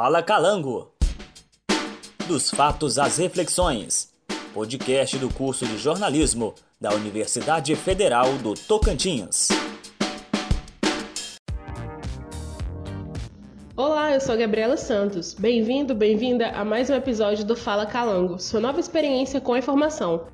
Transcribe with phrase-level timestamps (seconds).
[0.00, 0.92] Fala Calango.
[2.28, 4.12] Dos fatos às reflexões.
[4.54, 9.48] Podcast do curso de jornalismo da Universidade Federal do Tocantins.
[13.76, 15.34] Olá, eu sou Gabriela Santos.
[15.34, 20.28] Bem-vindo, bem-vinda a mais um episódio do Fala Calango, sua nova experiência com a informação.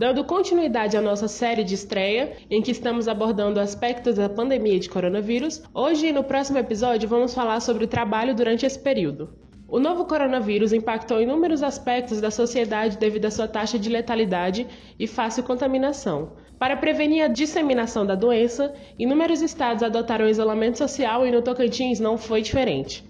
[0.00, 4.88] Dando continuidade à nossa série de estreia, em que estamos abordando aspectos da pandemia de
[4.88, 9.28] coronavírus, hoje e no próximo episódio vamos falar sobre o trabalho durante esse período.
[9.68, 14.66] O novo coronavírus impactou inúmeros aspectos da sociedade devido à sua taxa de letalidade
[14.98, 16.32] e fácil contaminação.
[16.58, 22.16] Para prevenir a disseminação da doença, inúmeros estados adotaram isolamento social e no Tocantins não
[22.16, 23.04] foi diferente.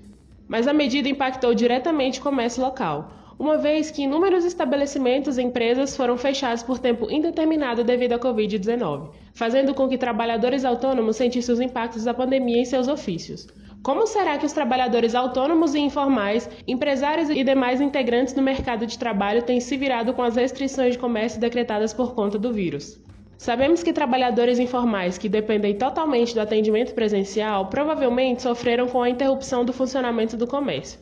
[0.48, 5.96] Mas a medida impactou diretamente o comércio local uma vez que inúmeros estabelecimentos e empresas
[5.96, 11.58] foram fechados por tempo indeterminado devido à Covid-19, fazendo com que trabalhadores autônomos sentissem os
[11.58, 13.48] impactos da pandemia em seus ofícios.
[13.82, 18.98] Como será que os trabalhadores autônomos e informais, empresários e demais integrantes do mercado de
[18.98, 23.00] trabalho têm se virado com as restrições de comércio decretadas por conta do vírus?
[23.38, 29.64] Sabemos que trabalhadores informais que dependem totalmente do atendimento presencial provavelmente sofreram com a interrupção
[29.64, 31.00] do funcionamento do comércio,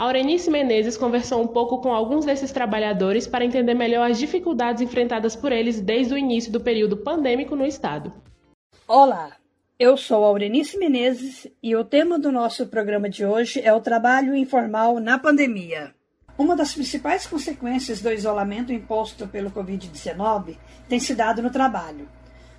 [0.00, 5.36] Aurenice Menezes conversou um pouco com alguns desses trabalhadores para entender melhor as dificuldades enfrentadas
[5.36, 8.10] por eles desde o início do período pandêmico no estado.
[8.88, 9.36] Olá,
[9.78, 14.34] eu sou Aurenice Menezes e o tema do nosso programa de hoje é o trabalho
[14.34, 15.94] informal na pandemia.
[16.38, 20.56] Uma das principais consequências do isolamento imposto pelo Covid-19
[20.88, 22.08] tem se dado no trabalho.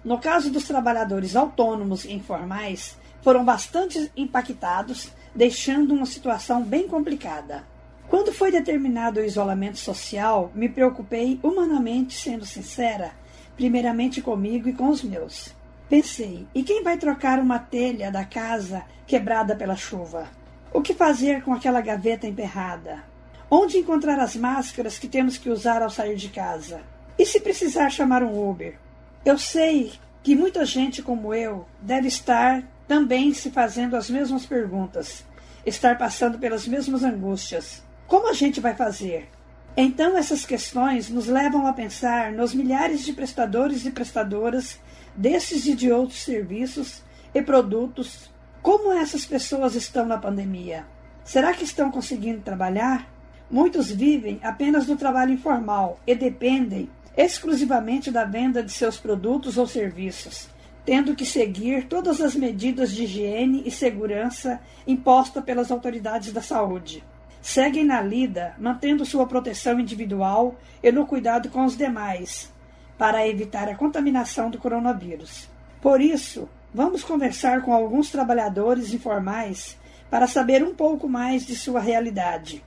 [0.06, 7.64] No caso dos trabalhadores autônomos e informais, foram bastante impactados deixando uma situação bem complicada.
[8.08, 13.12] Quando foi determinado o isolamento social, me preocupei humanamente, sendo sincera,
[13.56, 15.54] primeiramente comigo e com os meus.
[15.90, 20.28] Pensei, e quem vai trocar uma telha da casa quebrada pela chuva?
[20.74, 23.04] O que fazer com aquela gaveta emperrada?
[23.50, 26.82] Onde encontrar as máscaras que temos que usar ao sair de casa?
[27.20, 28.80] E se precisar chamar um Uber?
[29.26, 29.92] Eu sei
[30.24, 35.24] que muita gente como eu deve estar também se fazendo as mesmas perguntas,
[35.66, 37.82] estar passando pelas mesmas angústias.
[38.06, 39.30] Como a gente vai fazer?
[39.78, 44.78] Então, essas questões nos levam a pensar nos milhares de prestadores e prestadoras
[45.16, 47.02] desses e de outros serviços
[47.34, 48.30] e produtos.
[48.62, 50.86] Como essas pessoas estão na pandemia?
[51.24, 53.10] Será que estão conseguindo trabalhar?
[53.50, 59.66] Muitos vivem apenas do trabalho informal e dependem exclusivamente da venda de seus produtos ou
[59.66, 60.50] serviços
[60.86, 67.04] tendo que seguir todas as medidas de higiene e segurança impostas pelas autoridades da saúde.
[67.42, 72.52] Seguem na lida, mantendo sua proteção individual e no cuidado com os demais,
[72.98, 75.50] para evitar a contaminação do coronavírus.
[75.82, 79.78] Por isso, vamos conversar com alguns trabalhadores informais
[80.10, 82.64] para saber um pouco mais de sua realidade.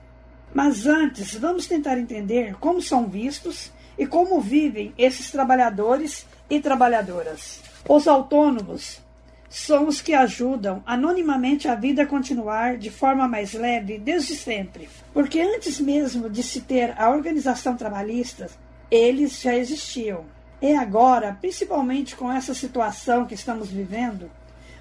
[0.53, 7.74] Mas antes, vamos tentar entender como são vistos e como vivem esses trabalhadores e trabalhadoras.
[7.87, 8.99] Os autônomos
[9.47, 14.89] são os que ajudam anonimamente a vida a continuar de forma mais leve desde sempre,
[15.13, 18.49] porque antes mesmo de se ter a organização trabalhista,
[18.89, 20.25] eles já existiam.
[20.59, 24.31] E agora, principalmente com essa situação que estamos vivendo,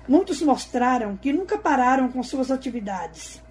[0.09, 3.43] muitos mostraram que nunca pararam com suas atividades.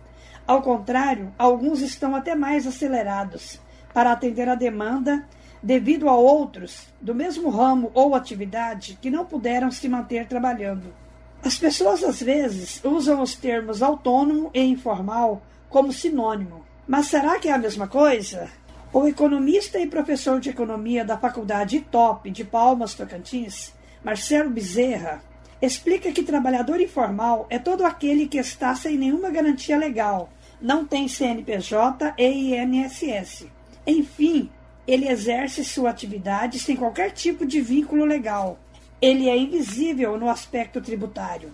[0.47, 3.59] Ao contrário, alguns estão até mais acelerados
[3.93, 5.23] para atender a demanda
[5.63, 10.93] devido a outros do mesmo ramo ou atividade que não puderam se manter trabalhando.
[11.41, 16.65] As pessoas às vezes usam os termos autônomo e informal como sinônimo.
[16.85, 18.49] Mas será que é a mesma coisa?
[18.91, 23.73] O economista e professor de economia da Faculdade Top de Palmas Tocantins,
[24.03, 25.23] Marcelo Bezerra,
[25.61, 30.29] explica que trabalhador informal é todo aquele que está sem nenhuma garantia legal,
[30.61, 33.47] não tem CNPJ e INSS.
[33.87, 34.51] Enfim,
[34.87, 38.59] ele exerce sua atividade sem qualquer tipo de vínculo legal.
[39.01, 41.53] Ele é invisível no aspecto tributário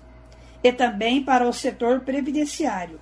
[0.63, 2.99] e também para o setor previdenciário.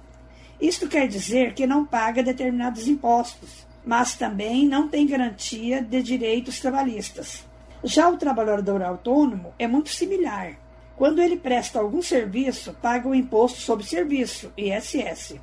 [0.60, 6.60] Isto quer dizer que não paga determinados impostos, mas também não tem garantia de direitos
[6.60, 7.46] trabalhistas.
[7.84, 10.58] Já o trabalhador autônomo é muito similar.
[10.96, 15.36] Quando ele presta algum serviço, paga o imposto sobre serviço, ISS.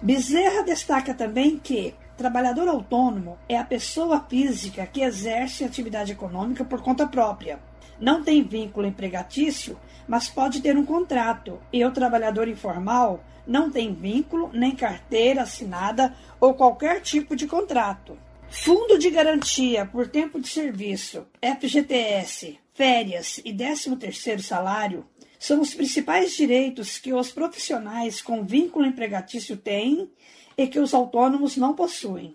[0.00, 6.80] Bezerra destaca também que Trabalhador autônomo é a pessoa física que exerce atividade econômica por
[6.80, 7.60] conta própria.
[8.00, 9.78] Não tem vínculo empregatício,
[10.08, 11.60] mas pode ter um contrato.
[11.70, 18.18] E o trabalhador informal não tem vínculo, nem carteira assinada ou qualquer tipo de contrato.
[18.48, 25.04] Fundo de garantia por tempo de serviço, FGTS, férias e 13º salário
[25.38, 30.10] são os principais direitos que os profissionais com vínculo empregatício têm
[30.56, 32.34] e que os autônomos não possuem.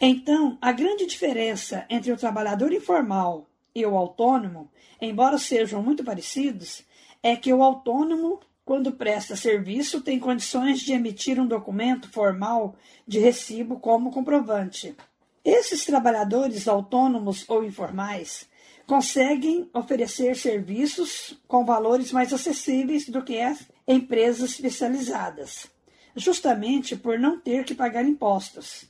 [0.00, 4.70] Então, a grande diferença entre o trabalhador informal e o autônomo,
[5.00, 6.82] embora sejam muito parecidos,
[7.22, 12.74] é que o autônomo, quando presta serviço, tem condições de emitir um documento formal
[13.06, 14.96] de recibo como comprovante.
[15.44, 18.48] Esses trabalhadores autônomos ou informais
[18.86, 25.66] conseguem oferecer serviços com valores mais acessíveis do que as empresas especializadas,
[26.16, 28.84] justamente por não ter que pagar impostos.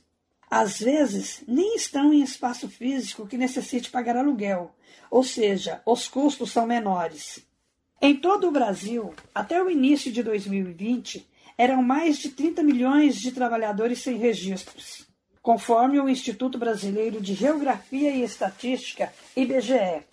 [0.49, 4.75] Às vezes, nem estão em espaço físico que necessite pagar aluguel,
[5.09, 7.39] ou seja, os custos são menores.
[8.01, 11.27] Em todo o Brasil, até o início de 2020,
[11.57, 18.11] eram mais de 30 milhões de trabalhadores sem registros conforme o Instituto Brasileiro de Geografia
[18.11, 20.03] e Estatística, IBGE.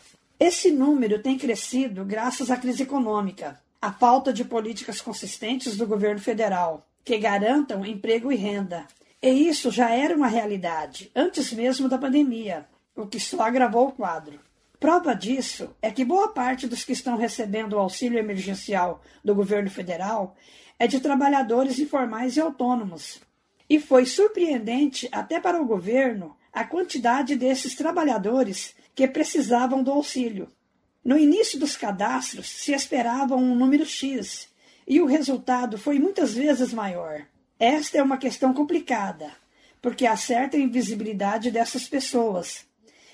[0.41, 6.21] Esse número tem crescido graças à crise econômica, à falta de políticas consistentes do governo
[6.21, 8.87] federal que garantam emprego e renda.
[9.23, 13.93] E isso já era uma realidade antes mesmo da pandemia, o que só agravou o
[13.93, 14.39] quadro.
[14.79, 19.71] Prova disso é que boa parte dos que estão recebendo o auxílio emergencial do governo
[19.71, 20.37] federal
[20.79, 23.23] é de trabalhadores informais e autônomos,
[23.71, 30.47] e foi surpreendente até para o governo a quantidade desses trabalhadores que precisavam do auxílio.
[31.03, 34.51] No início dos cadastros se esperava um número X
[34.89, 37.27] e o resultado foi muitas vezes maior.
[37.61, 39.31] Esta é uma questão complicada,
[39.83, 42.67] porque há certa invisibilidade dessas pessoas.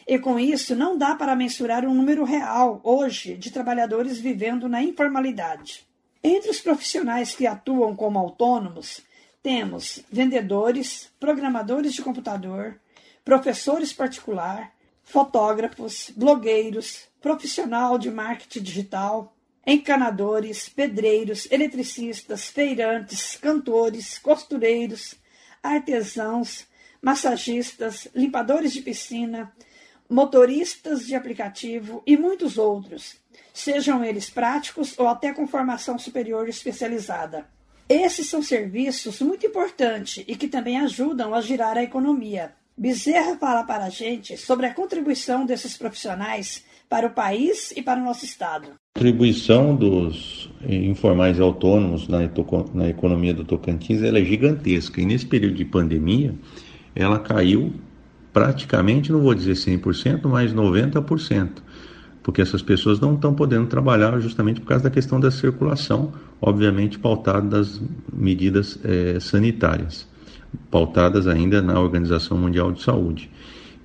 [0.06, 4.82] E com isso não dá para mensurar um número real hoje de trabalhadores vivendo na
[4.82, 5.84] informalidade.
[6.22, 9.02] Entre os profissionais que atuam como autônomos,
[9.42, 12.78] temos vendedores, programadores de computador,
[13.24, 14.72] professores particular,
[15.02, 19.34] fotógrafos, blogueiros, profissional de marketing digital,
[19.66, 25.14] encanadores, pedreiros, eletricistas, feirantes, cantores, costureiros,
[25.62, 26.66] artesãos,
[27.00, 29.52] massagistas, limpadores de piscina,
[30.08, 33.16] motoristas de aplicativo e muitos outros,
[33.52, 37.46] sejam eles práticos ou até com formação superior especializada.
[37.88, 42.54] Esses são serviços muito importantes e que também ajudam a girar a economia.
[42.76, 48.00] Bezerra fala para a gente sobre a contribuição desses profissionais para o país e para
[48.00, 48.68] o nosso Estado.
[48.96, 52.18] A contribuição dos informais autônomos na,
[52.72, 56.34] na economia do Tocantins é gigantesca e nesse período de pandemia
[56.94, 57.72] ela caiu
[58.32, 61.62] praticamente, não vou dizer 100%, mas 90%
[62.24, 66.98] porque essas pessoas não estão podendo trabalhar justamente por causa da questão da circulação, obviamente
[66.98, 67.80] pautada das
[68.10, 70.08] medidas é, sanitárias,
[70.70, 73.30] pautadas ainda na Organização Mundial de Saúde.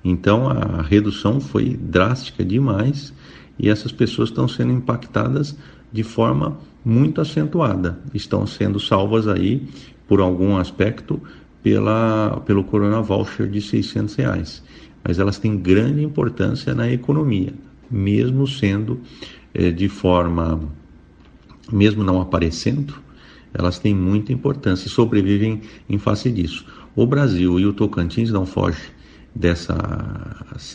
[0.04, 3.12] Então a redução foi drástica demais
[3.58, 5.56] e essas pessoas estão sendo impactadas
[5.92, 9.68] de forma muito acentuada, estão sendo salvas aí
[10.08, 11.20] por algum aspecto
[11.62, 14.62] pela, pelo Corona Voucher de 600 reais,
[15.04, 17.52] mas elas têm grande importância na economia
[17.90, 19.00] mesmo sendo
[19.52, 20.60] é, de forma,
[21.72, 22.94] mesmo não aparecendo,
[23.52, 26.64] elas têm muita importância e sobrevivem em face disso.
[26.94, 28.80] O Brasil e o Tocantins não fogem
[29.34, 29.76] dessa,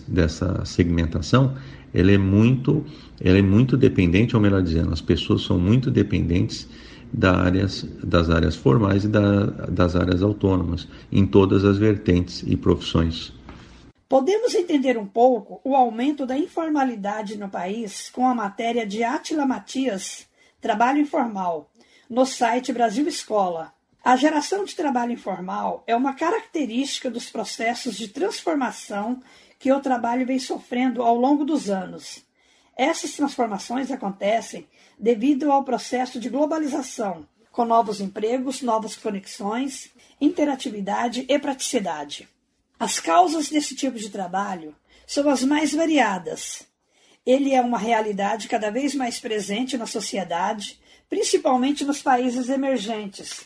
[0.08, 1.56] dessa segmentação,
[1.94, 2.86] ela é muito,
[3.22, 6.68] ela é muito dependente, ou melhor dizendo, as pessoas são muito dependentes
[7.24, 13.34] áreas, das áreas formais e da, das áreas autônomas, em todas as vertentes e profissões.
[14.08, 19.46] Podemos entender um pouco o aumento da informalidade no país com a matéria de Atila
[19.46, 20.28] Matias,
[20.62, 21.72] Trabalho Informal,
[22.10, 23.75] no site Brasil Escola.
[24.06, 29.20] A geração de trabalho informal é uma característica dos processos de transformação
[29.58, 32.24] que o trabalho vem sofrendo ao longo dos anos.
[32.78, 34.68] Essas transformações acontecem
[35.00, 39.90] devido ao processo de globalização, com novos empregos, novas conexões,
[40.22, 42.30] interatividade e praticidade.
[42.80, 44.76] As causas desse tipo de trabalho
[45.08, 46.62] são as mais variadas.
[47.26, 53.44] Ele é uma realidade cada vez mais presente na sociedade, principalmente nos países emergentes.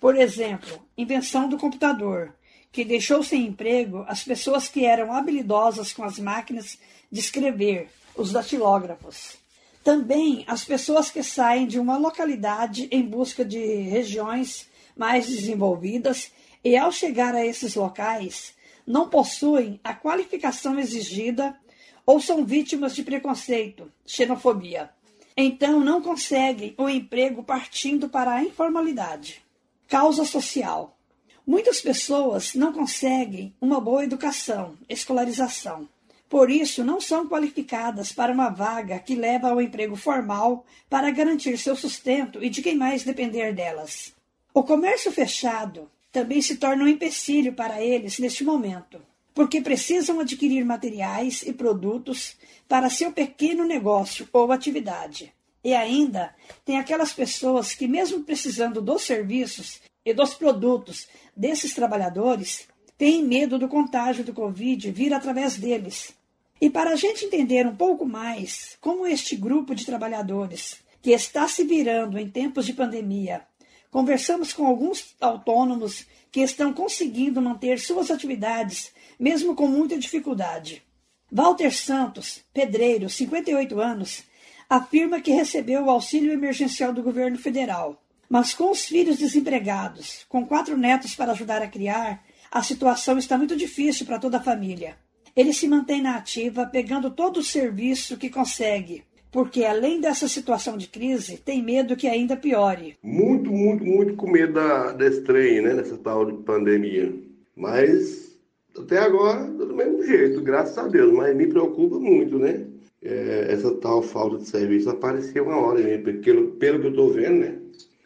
[0.00, 2.34] Por exemplo, invenção do computador,
[2.70, 6.78] que deixou sem emprego as pessoas que eram habilidosas com as máquinas
[7.10, 9.36] de escrever, os datilógrafos.
[9.82, 16.30] Também as pessoas que saem de uma localidade em busca de regiões mais desenvolvidas
[16.62, 18.54] e, ao chegar a esses locais,
[18.86, 21.58] não possuem a qualificação exigida
[22.06, 24.90] ou são vítimas de preconceito, xenofobia.
[25.36, 29.47] Então não conseguem o emprego partindo para a informalidade.
[29.88, 30.98] Causa social.
[31.46, 35.88] Muitas pessoas não conseguem uma boa educação, escolarização,
[36.28, 41.56] Por isso, não são qualificadas para uma vaga que leva ao emprego formal para garantir
[41.56, 44.12] seu sustento e de quem mais depender delas.
[44.52, 49.00] O comércio fechado também se torna um empecilho para eles neste momento,
[49.32, 52.36] porque precisam adquirir materiais e produtos
[52.68, 55.32] para seu pequeno negócio ou atividade.
[55.62, 56.34] E ainda
[56.64, 63.58] tem aquelas pessoas que, mesmo precisando dos serviços e dos produtos desses trabalhadores, têm medo
[63.58, 66.14] do contágio do Covid vir através deles.
[66.60, 71.46] E para a gente entender um pouco mais como este grupo de trabalhadores, que está
[71.46, 73.42] se virando em tempos de pandemia,
[73.90, 80.82] conversamos com alguns autônomos que estão conseguindo manter suas atividades, mesmo com muita dificuldade.
[81.30, 84.24] Walter Santos, pedreiro, 58 anos,
[84.68, 88.02] afirma que recebeu o auxílio emergencial do governo federal.
[88.28, 93.38] Mas com os filhos desempregados, com quatro netos para ajudar a criar, a situação está
[93.38, 94.96] muito difícil para toda a família.
[95.34, 100.76] Ele se mantém na ativa, pegando todo o serviço que consegue, porque além dessa situação
[100.76, 102.96] de crise, tem medo que ainda piore.
[103.02, 105.74] Muito, muito, muito com medo da, desse trem, né?
[105.74, 107.14] Dessa tal de pandemia.
[107.54, 108.36] Mas
[108.76, 111.12] até agora, do mesmo jeito, graças a Deus.
[111.12, 112.66] Mas me preocupa muito, né?
[113.02, 115.80] É, essa tal falta de serviço apareceu uma hora?
[115.98, 117.58] Pelo, pelo que eu tô vendo, né?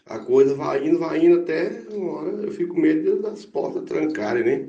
[0.06, 3.84] A coisa vai indo, vai indo até uma hora eu fico com medo das portas
[3.84, 4.68] trancarem, né?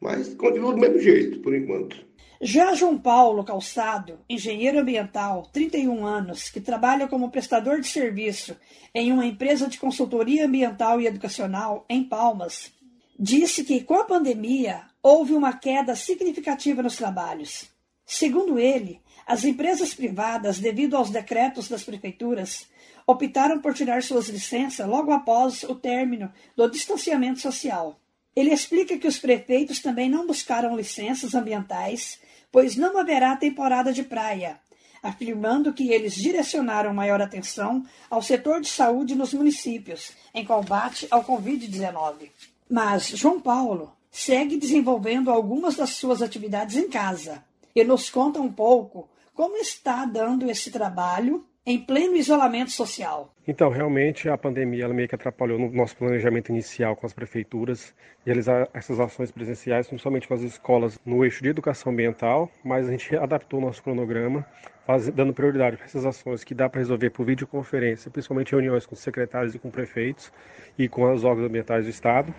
[0.00, 1.96] Mas continua do mesmo jeito, por enquanto.
[2.40, 8.56] Já João Paulo Calçado, engenheiro ambiental, 31 anos, que trabalha como prestador de serviço
[8.92, 12.72] em uma empresa de consultoria ambiental e educacional em Palmas,
[13.16, 17.70] disse que com a pandemia houve uma queda significativa nos trabalhos.
[18.04, 22.66] Segundo ele, as empresas privadas, devido aos decretos das prefeituras,
[23.06, 27.98] optaram por tirar suas licenças logo após o término do distanciamento social.
[28.34, 32.18] Ele explica que os prefeitos também não buscaram licenças ambientais,
[32.50, 34.58] pois não haverá temporada de praia,
[35.02, 41.24] afirmando que eles direcionaram maior atenção ao setor de saúde nos municípios em combate ao
[41.24, 42.30] Covid-19.
[42.70, 48.52] Mas João Paulo segue desenvolvendo algumas das suas atividades em casa e nos conta um
[48.52, 53.32] pouco como está dando esse trabalho em pleno isolamento social.
[53.46, 57.94] Então, realmente, a pandemia ela meio que atrapalhou no nosso planejamento inicial com as prefeituras,
[58.26, 62.90] realizar essas ações presenciais, principalmente com as escolas no eixo de educação ambiental, mas a
[62.90, 64.44] gente adaptou o nosso cronograma,
[64.84, 68.96] faz, dando prioridade para essas ações que dá para resolver por videoconferência, principalmente reuniões com
[68.96, 70.32] secretários e com prefeitos
[70.76, 72.34] e com os órgãos ambientais do Estado.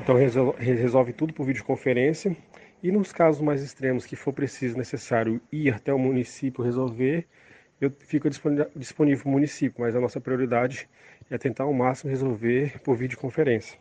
[0.00, 2.36] Então, resolve, resolve tudo por videoconferência.
[2.82, 7.26] E nos casos mais extremos que for preciso, necessário ir até o município resolver,
[7.80, 10.88] eu fico disponível para o município, mas a nossa prioridade
[11.30, 13.78] é tentar ao máximo resolver por videoconferência.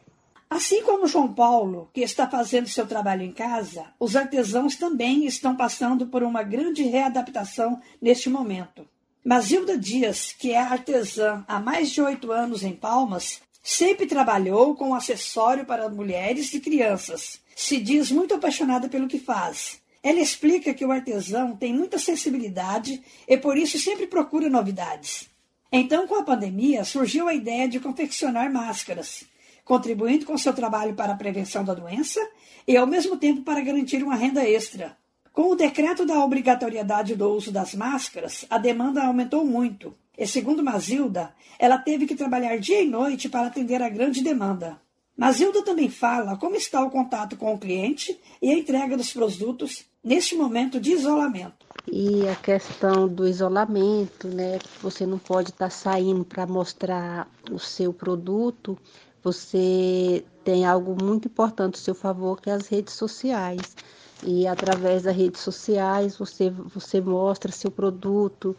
[0.50, 5.56] Assim como João Paulo, que está fazendo seu trabalho em casa, os artesãos também estão
[5.56, 8.88] passando por uma grande readaptação neste momento.
[9.25, 14.96] Masilda Dias, que é artesã há mais de oito anos em Palmas, sempre trabalhou com
[14.96, 17.42] acessório para mulheres e crianças.
[17.56, 23.02] Se diz muito apaixonada pelo que faz ela explica que o artesão tem muita sensibilidade
[23.28, 25.30] e por isso sempre procura novidades.
[25.70, 29.26] Então, com a pandemia, surgiu a ideia de confeccionar máscaras,
[29.66, 32.26] contribuindo com seu trabalho para a prevenção da doença
[32.66, 34.98] e, ao mesmo tempo, para garantir uma renda extra.
[35.34, 39.94] Com o decreto da obrigatoriedade do uso das máscaras, a demanda aumentou muito.
[40.18, 44.82] E, segundo Mazilda, ela teve que trabalhar dia e noite para atender a grande demanda.
[45.16, 49.86] Mazilda também fala como está o contato com o cliente e a entrega dos produtos
[50.04, 51.66] neste momento de isolamento.
[51.92, 54.60] E a questão do isolamento, né?
[54.82, 58.78] Você não pode estar tá saindo para mostrar o seu produto.
[59.24, 63.76] Você tem algo muito importante a seu favor, que é as redes sociais.
[64.24, 68.56] E através das redes sociais você, você mostra seu produto,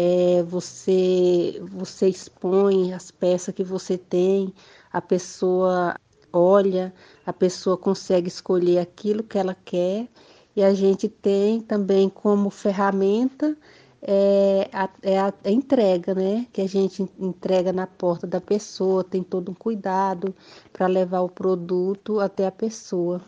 [0.00, 4.54] é, você, você expõe as peças que você tem,
[4.92, 5.96] a pessoa
[6.32, 6.94] olha,
[7.26, 10.06] a pessoa consegue escolher aquilo que ela quer
[10.54, 13.56] e a gente tem também como ferramenta
[14.00, 16.46] é a, é a, entrega, né?
[16.52, 20.32] Que a gente entrega na porta da pessoa, tem todo um cuidado
[20.72, 23.20] para levar o produto até a pessoa.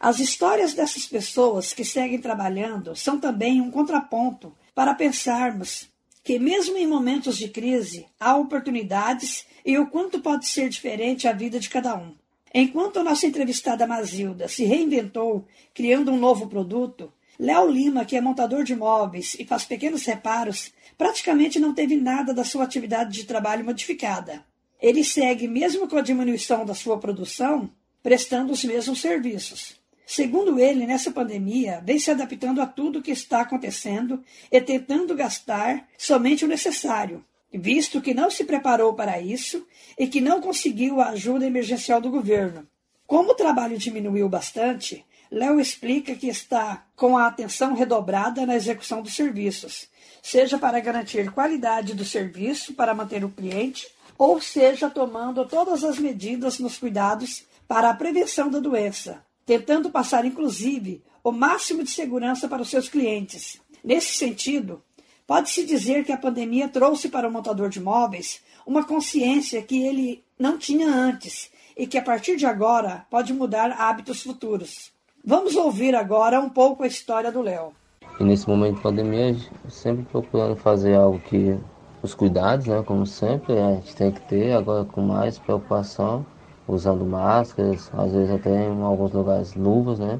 [0.00, 5.94] As histórias dessas pessoas que seguem trabalhando são também um contraponto para pensarmos
[6.26, 11.32] que, mesmo em momentos de crise, há oportunidades e o quanto pode ser diferente a
[11.32, 12.16] vida de cada um.
[12.52, 18.20] Enquanto a nossa entrevistada Mazilda se reinventou, criando um novo produto, Léo Lima, que é
[18.20, 23.24] montador de móveis e faz pequenos reparos, praticamente não teve nada da sua atividade de
[23.24, 24.44] trabalho modificada.
[24.82, 27.70] Ele segue, mesmo com a diminuição da sua produção,
[28.02, 29.76] prestando os mesmos serviços.
[30.08, 34.22] Segundo ele, nessa pandemia, vem se adaptando a tudo que está acontecendo
[34.52, 39.66] e tentando gastar somente o necessário, visto que não se preparou para isso
[39.98, 42.64] e que não conseguiu a ajuda emergencial do governo.
[43.04, 49.02] Como o trabalho diminuiu bastante, Léo explica que está com a atenção redobrada na execução
[49.02, 49.88] dos serviços,
[50.22, 55.98] seja para garantir qualidade do serviço para manter o cliente, ou seja tomando todas as
[55.98, 62.48] medidas nos cuidados para a prevenção da doença, tentando passar inclusive o máximo de segurança
[62.48, 63.60] para os seus clientes.
[63.82, 64.82] Nesse sentido,
[65.26, 70.24] pode-se dizer que a pandemia trouxe para o montador de móveis uma consciência que ele
[70.38, 74.92] não tinha antes e que a partir de agora pode mudar hábitos futuros.
[75.24, 77.72] Vamos ouvir agora um pouco a história do Léo.
[78.18, 79.36] E nesse momento de pandemia,
[79.68, 81.58] sempre procurando fazer algo que
[82.02, 86.24] os cuidados, né, como sempre, a gente tem que ter, agora com mais preocupação,
[86.68, 90.18] usando máscaras, às vezes até em alguns lugares luvas, né,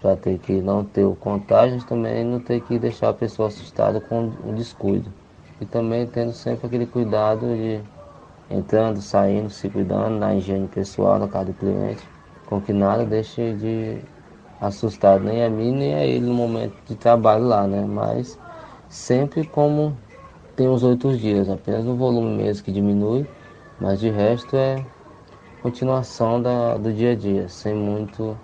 [0.00, 4.00] para ter que não ter o contágio, também não ter que deixar a pessoa assustada
[4.00, 5.10] com o descuido.
[5.60, 7.80] E também tendo sempre aquele cuidado de
[8.50, 12.02] entrando, saindo, se cuidando na higiene pessoal na casa do cliente,
[12.46, 13.98] com que nada deixe de
[14.60, 17.84] assustar nem a mim nem a ele no momento de trabalho lá, né?
[17.86, 18.36] Mas
[18.88, 19.92] sempre como
[20.56, 23.24] tem os outros dias, apenas o volume mesmo que diminui,
[23.80, 24.76] mas de resto é
[25.60, 28.38] continuação da, do dia a dia, sem muito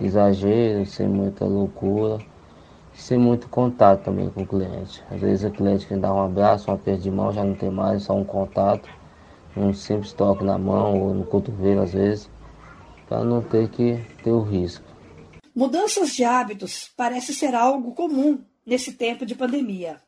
[0.00, 2.18] exagero, sem muita loucura,
[2.92, 5.02] sem muito contato também com o cliente.
[5.10, 7.70] Às vezes o cliente quer dar um abraço, um aperto de mão, já não tem
[7.70, 8.88] mais, só um contato,
[9.56, 12.30] um simples toque na mão ou no cotovelo às vezes,
[13.08, 14.84] para não ter que ter o risco.
[15.54, 20.00] Mudanças de hábitos parece ser algo comum nesse tempo de pandemia.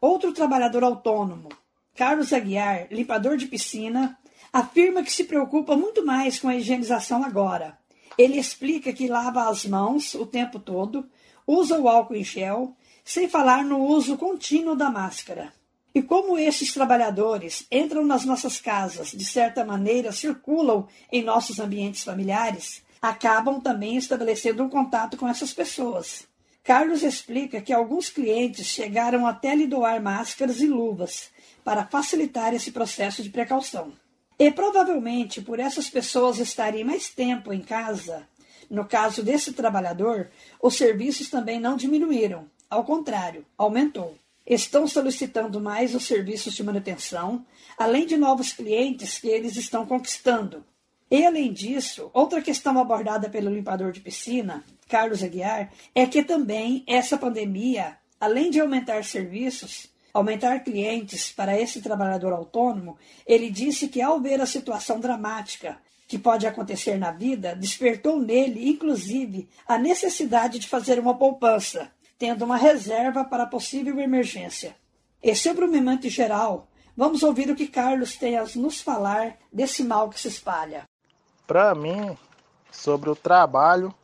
[0.00, 1.50] Outro trabalhador autônomo,
[1.94, 4.16] Carlos Aguiar, limpador de piscina,
[4.52, 7.78] afirma que se preocupa muito mais com a higienização agora.
[8.18, 11.08] Ele explica que lava as mãos o tempo todo,
[11.46, 15.52] usa o álcool em gel, sem falar no uso contínuo da máscara.
[15.94, 22.04] E como esses trabalhadores entram nas nossas casas, de certa maneira circulam em nossos ambientes
[22.04, 26.28] familiares, acabam também estabelecendo um contato com essas pessoas.
[26.62, 31.30] Carlos explica que alguns clientes chegaram até lhe doar máscaras e luvas
[31.64, 33.92] para facilitar esse processo de precaução.
[34.40, 38.26] E provavelmente por essas pessoas estarem mais tempo em casa,
[38.70, 40.30] no caso desse trabalhador,
[40.62, 44.16] os serviços também não diminuíram, ao contrário, aumentou.
[44.46, 47.44] Estão solicitando mais os serviços de manutenção,
[47.76, 50.64] além de novos clientes que eles estão conquistando.
[51.10, 56.82] E além disso, outra questão abordada pelo limpador de piscina Carlos Aguiar, é que também
[56.86, 64.00] essa pandemia, além de aumentar serviços, aumentar clientes para esse trabalhador autônomo, ele disse que
[64.00, 65.78] ao ver a situação dramática
[66.10, 72.44] que pode acontecer na vida, despertou nele, inclusive, a necessidade de fazer uma poupança, tendo
[72.44, 74.74] uma reserva para possível emergência.
[75.22, 79.84] E sobre o momento geral, vamos ouvir o que Carlos tem a nos falar desse
[79.84, 80.82] mal que se espalha.
[81.46, 82.18] Para mim,
[82.72, 83.94] sobre o trabalho,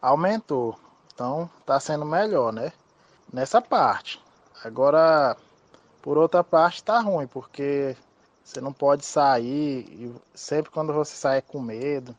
[0.00, 0.76] aumentou.
[1.14, 2.72] Então está sendo melhor, né?
[3.32, 4.20] Nessa parte.
[4.64, 5.36] Agora,
[6.02, 7.96] por outra parte, está ruim, porque
[8.44, 12.14] você não pode sair e sempre quando você sai com medo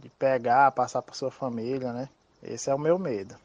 [0.00, 2.08] de pegar, passar para sua família, né?
[2.42, 3.36] Esse é o meu medo.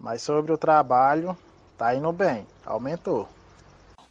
[0.00, 1.36] Mas sobre o trabalho,
[1.78, 3.28] tá indo bem, aumentou.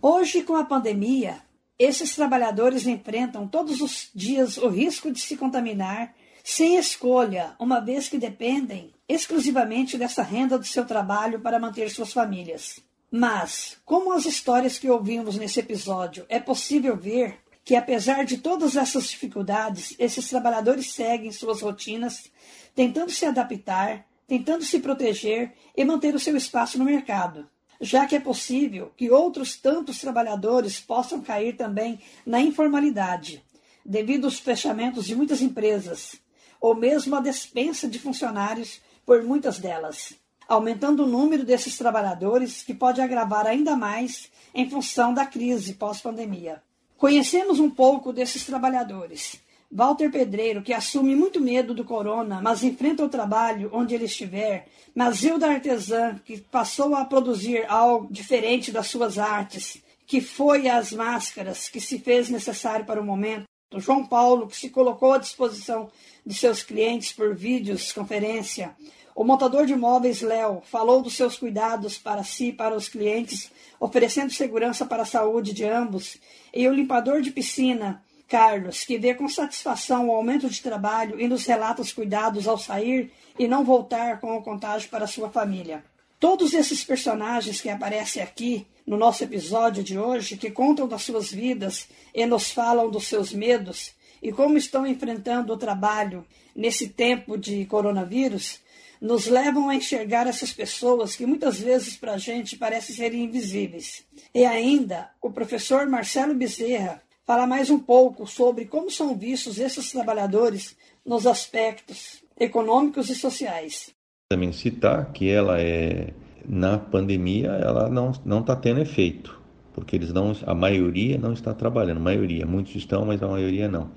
[0.02, 1.42] Hoje, com a pandemia,
[1.78, 8.08] esses trabalhadores enfrentam todos os dias o risco de se contaminar sem escolha, uma vez
[8.08, 12.80] que dependem exclusivamente dessa renda do seu trabalho para manter suas famílias.
[13.14, 18.78] Mas, como as histórias que ouvimos nesse episódio, é possível ver que, apesar de todas
[18.78, 22.32] essas dificuldades, esses trabalhadores seguem suas rotinas,
[22.74, 27.50] tentando se adaptar, tentando se proteger e manter o seu espaço no mercado,
[27.82, 33.44] já que é possível que outros tantos trabalhadores possam cair também na informalidade,
[33.86, 36.16] devido aos fechamentos de muitas empresas,
[36.62, 40.16] ou mesmo a despensa de funcionários por muitas delas,
[40.52, 46.62] aumentando o número desses trabalhadores, que pode agravar ainda mais em função da crise pós-pandemia.
[46.98, 49.40] Conhecemos um pouco desses trabalhadores.
[49.72, 54.68] Walter Pedreiro, que assume muito medo do corona, mas enfrenta o trabalho onde ele estiver.
[54.94, 61.70] Mazilda Artesã, que passou a produzir algo diferente das suas artes, que foi as máscaras
[61.70, 63.46] que se fez necessário para o momento.
[63.78, 65.90] João Paulo, que se colocou à disposição
[66.26, 68.76] de seus clientes por vídeos, conferência.
[69.16, 73.52] O montador de imóveis Léo falou dos seus cuidados para si e para os clientes,
[73.80, 76.18] oferecendo segurança para a saúde de ambos.
[76.54, 81.28] E o limpador de piscina Carlos, que vê com satisfação o aumento de trabalho e
[81.28, 85.84] nos relata os cuidados ao sair e não voltar com o contágio para sua família.
[86.18, 91.32] Todos esses personagens que aparecem aqui no nosso episódio de hoje, que contam das suas
[91.32, 97.38] vidas e nos falam dos seus medos e como estão enfrentando o trabalho nesse tempo
[97.38, 98.60] de coronavírus,
[99.02, 104.06] nos levam a enxergar essas pessoas que muitas vezes para a gente parecem serem invisíveis.
[104.34, 109.92] E ainda, o professor Marcelo Bezerra fala mais um pouco sobre como são vistos esses
[109.92, 113.92] trabalhadores nos aspectos econômicos e sociais.
[114.30, 116.14] Também citar que ela é
[116.48, 119.40] na pandemia ela não não está tendo efeito,
[119.74, 123.68] porque eles não a maioria não está trabalhando, a maioria, muitos estão, mas a maioria
[123.68, 123.90] não.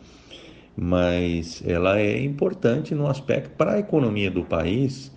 [0.76, 5.12] Mas ela é importante no aspecto para a economia do país,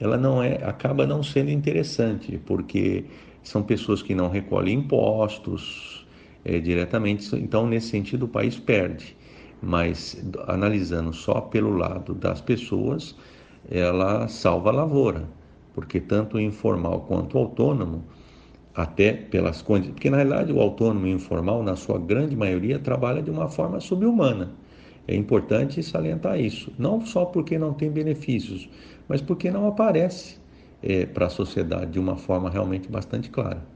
[0.00, 3.04] ela não é acaba não sendo interessante, porque
[3.42, 6.06] são pessoas que não recolhem impostos
[6.44, 9.16] é, diretamente, então nesse sentido o país perde.
[9.62, 13.16] Mas analisando só pelo lado das pessoas,
[13.70, 15.28] ela salva a lavoura,
[15.74, 18.04] porque tanto o informal quanto o autônomo,
[18.74, 22.78] até pelas condições, porque na realidade o autônomo e o informal, na sua grande maioria,
[22.78, 24.52] trabalha de uma forma subhumana.
[25.06, 28.68] É importante salientar isso, não só porque não tem benefícios,
[29.08, 30.38] mas porque não aparece
[30.82, 33.66] é, para a sociedade de uma forma realmente bastante clara.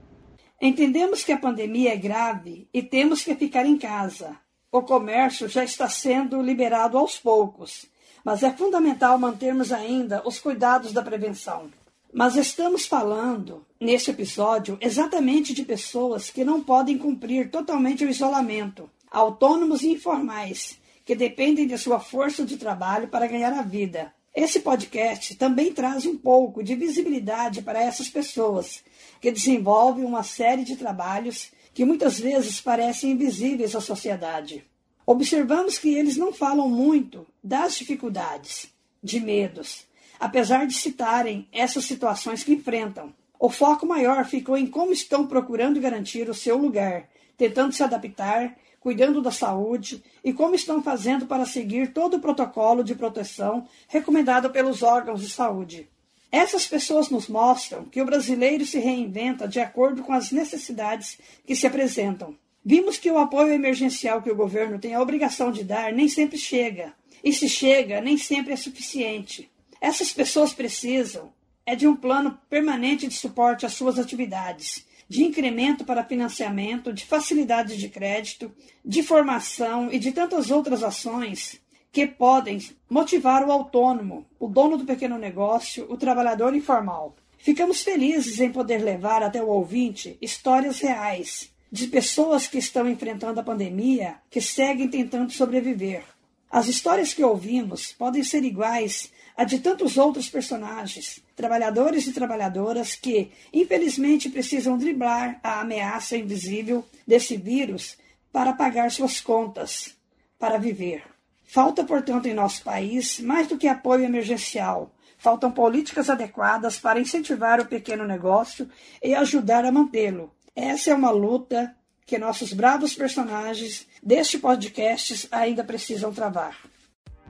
[0.61, 4.37] Entendemos que a pandemia é grave e temos que ficar em casa.
[4.73, 7.87] O comércio já está sendo liberado aos poucos
[8.29, 11.71] mas é fundamental mantermos ainda os cuidados da prevenção.
[12.13, 18.91] Mas estamos falando, neste episódio, exatamente de pessoas que não podem cumprir totalmente o isolamento,
[19.11, 24.13] autônomos e informais, que dependem de sua força de trabalho para ganhar a vida.
[24.37, 28.85] Esse podcast também traz um pouco de visibilidade para essas pessoas,
[29.19, 34.63] que desenvolvem uma série de trabalhos que muitas vezes parecem invisíveis à sociedade.
[35.07, 38.69] Observamos que eles não falam muito das dificuldades,
[39.03, 39.87] de medos,
[40.21, 43.15] apesar de citarem essas situações que enfrentam.
[43.41, 48.55] O foco maior ficou em como estão procurando garantir o seu lugar, tentando se adaptar,
[48.81, 54.51] cuidando da saúde e como estão fazendo para seguir todo o protocolo de proteção recomendado
[54.51, 55.89] pelos órgãos de saúde.
[56.31, 61.57] Essas pessoas nos mostram que o brasileiro se reinventa de acordo com as necessidades que
[61.57, 62.37] se apresentam.
[62.65, 66.37] Vimos que o apoio emergencial que o governo tem a obrigação de dar nem sempre
[66.37, 66.93] chega.
[67.25, 69.51] E se chega, nem sempre é suficiente.
[69.81, 71.33] Essas pessoas precisam
[71.65, 77.07] é de um plano permanente de suporte às suas atividades, de incremento para financiamento, de
[77.07, 78.53] facilidades de crédito,
[78.85, 84.85] de formação e de tantas outras ações que podem motivar o autônomo, o dono do
[84.85, 87.17] pequeno negócio, o trabalhador informal.
[87.39, 93.41] Ficamos felizes em poder levar até o ouvinte histórias reais de pessoas que estão enfrentando
[93.41, 96.03] a pandemia, que seguem tentando sobreviver.
[96.51, 102.97] As histórias que ouvimos podem ser iguais a de tantos outros personagens, trabalhadores e trabalhadoras
[102.97, 107.97] que, infelizmente, precisam driblar a ameaça invisível desse vírus
[108.33, 109.97] para pagar suas contas,
[110.41, 111.05] para viver.
[111.45, 114.93] Falta, portanto, em nosso país mais do que apoio emergencial.
[115.17, 118.69] Faltam políticas adequadas para incentivar o pequeno negócio
[119.01, 121.73] e ajudar a mantê-lo, essa é uma luta
[122.05, 126.59] que nossos bravos personagens deste podcast ainda precisam travar.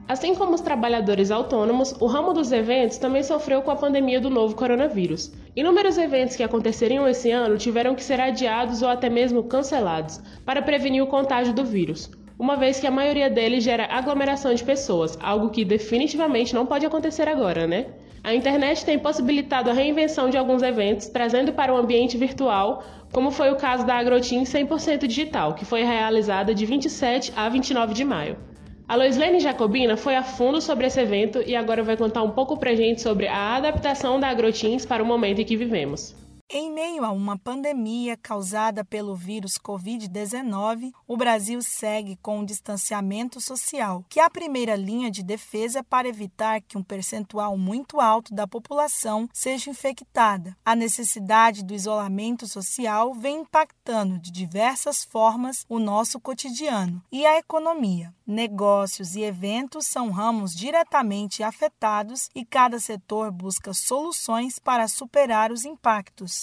[0.09, 4.27] Assim como os trabalhadores autônomos, o ramo dos eventos também sofreu com a pandemia do
[4.27, 5.31] novo coronavírus.
[5.55, 10.63] Inúmeros eventos que aconteceriam esse ano tiveram que ser adiados ou até mesmo cancelados para
[10.63, 15.15] prevenir o contágio do vírus, uma vez que a maioria deles gera aglomeração de pessoas,
[15.21, 17.85] algo que definitivamente não pode acontecer agora, né?
[18.23, 23.29] A internet tem possibilitado a reinvenção de alguns eventos, trazendo para o ambiente virtual como
[23.29, 28.03] foi o caso da Agrotim 100% digital, que foi realizada de 27 a 29 de
[28.03, 28.48] maio.
[28.89, 32.57] A Loislene Jacobina foi a fundo sobre esse evento e agora vai contar um pouco
[32.57, 36.15] pra gente sobre a adaptação da Agrotins para o momento em que vivemos.
[36.51, 43.39] Em meio a uma pandemia causada pelo vírus Covid-19, o Brasil segue com o distanciamento
[43.39, 48.33] social, que é a primeira linha de defesa para evitar que um percentual muito alto
[48.33, 50.57] da população seja infectada.
[50.65, 57.37] A necessidade do isolamento social vem impactando de diversas formas o nosso cotidiano e a
[57.37, 58.11] economia.
[58.25, 65.63] Negócios e eventos são ramos diretamente afetados e cada setor busca soluções para superar os
[65.63, 66.38] impactos.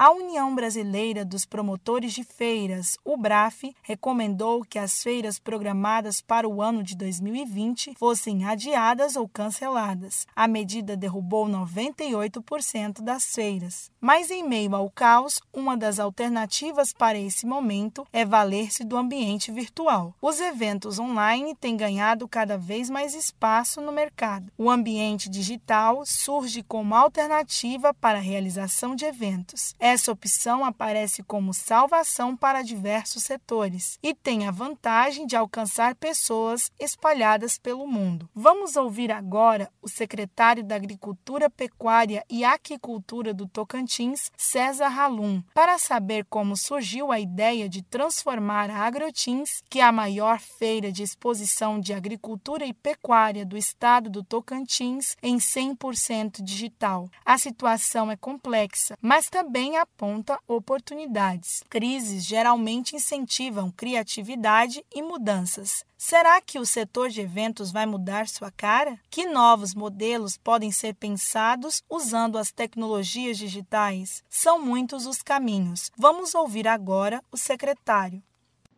[0.00, 6.48] A União Brasileira dos Promotores de Feiras, o BRAF, recomendou que as feiras programadas para
[6.48, 10.24] o ano de 2020 fossem adiadas ou canceladas.
[10.36, 13.90] A medida derrubou 98% das feiras.
[14.00, 19.50] Mas, em meio ao caos, uma das alternativas para esse momento é valer-se do ambiente
[19.50, 20.14] virtual.
[20.22, 24.52] Os eventos online têm ganhado cada vez mais espaço no mercado.
[24.56, 29.74] O ambiente digital surge como alternativa para a realização de eventos.
[29.90, 36.70] Essa opção aparece como salvação para diversos setores e tem a vantagem de alcançar pessoas
[36.78, 38.28] espalhadas pelo mundo.
[38.34, 45.78] Vamos ouvir agora o secretário da Agricultura, Pecuária e Aquicultura do Tocantins, César Halum, para
[45.78, 51.02] saber como surgiu a ideia de transformar a Agrotins, que é a maior feira de
[51.02, 57.08] exposição de agricultura e pecuária do estado do Tocantins, em 100% digital.
[57.24, 61.62] A situação é complexa, mas também aponta oportunidades.
[61.70, 65.84] Crises geralmente incentivam criatividade e mudanças.
[65.96, 68.98] Será que o setor de eventos vai mudar sua cara?
[69.10, 74.22] Que novos modelos podem ser pensados usando as tecnologias digitais?
[74.28, 75.90] São muitos os caminhos.
[75.96, 78.22] Vamos ouvir agora o secretário.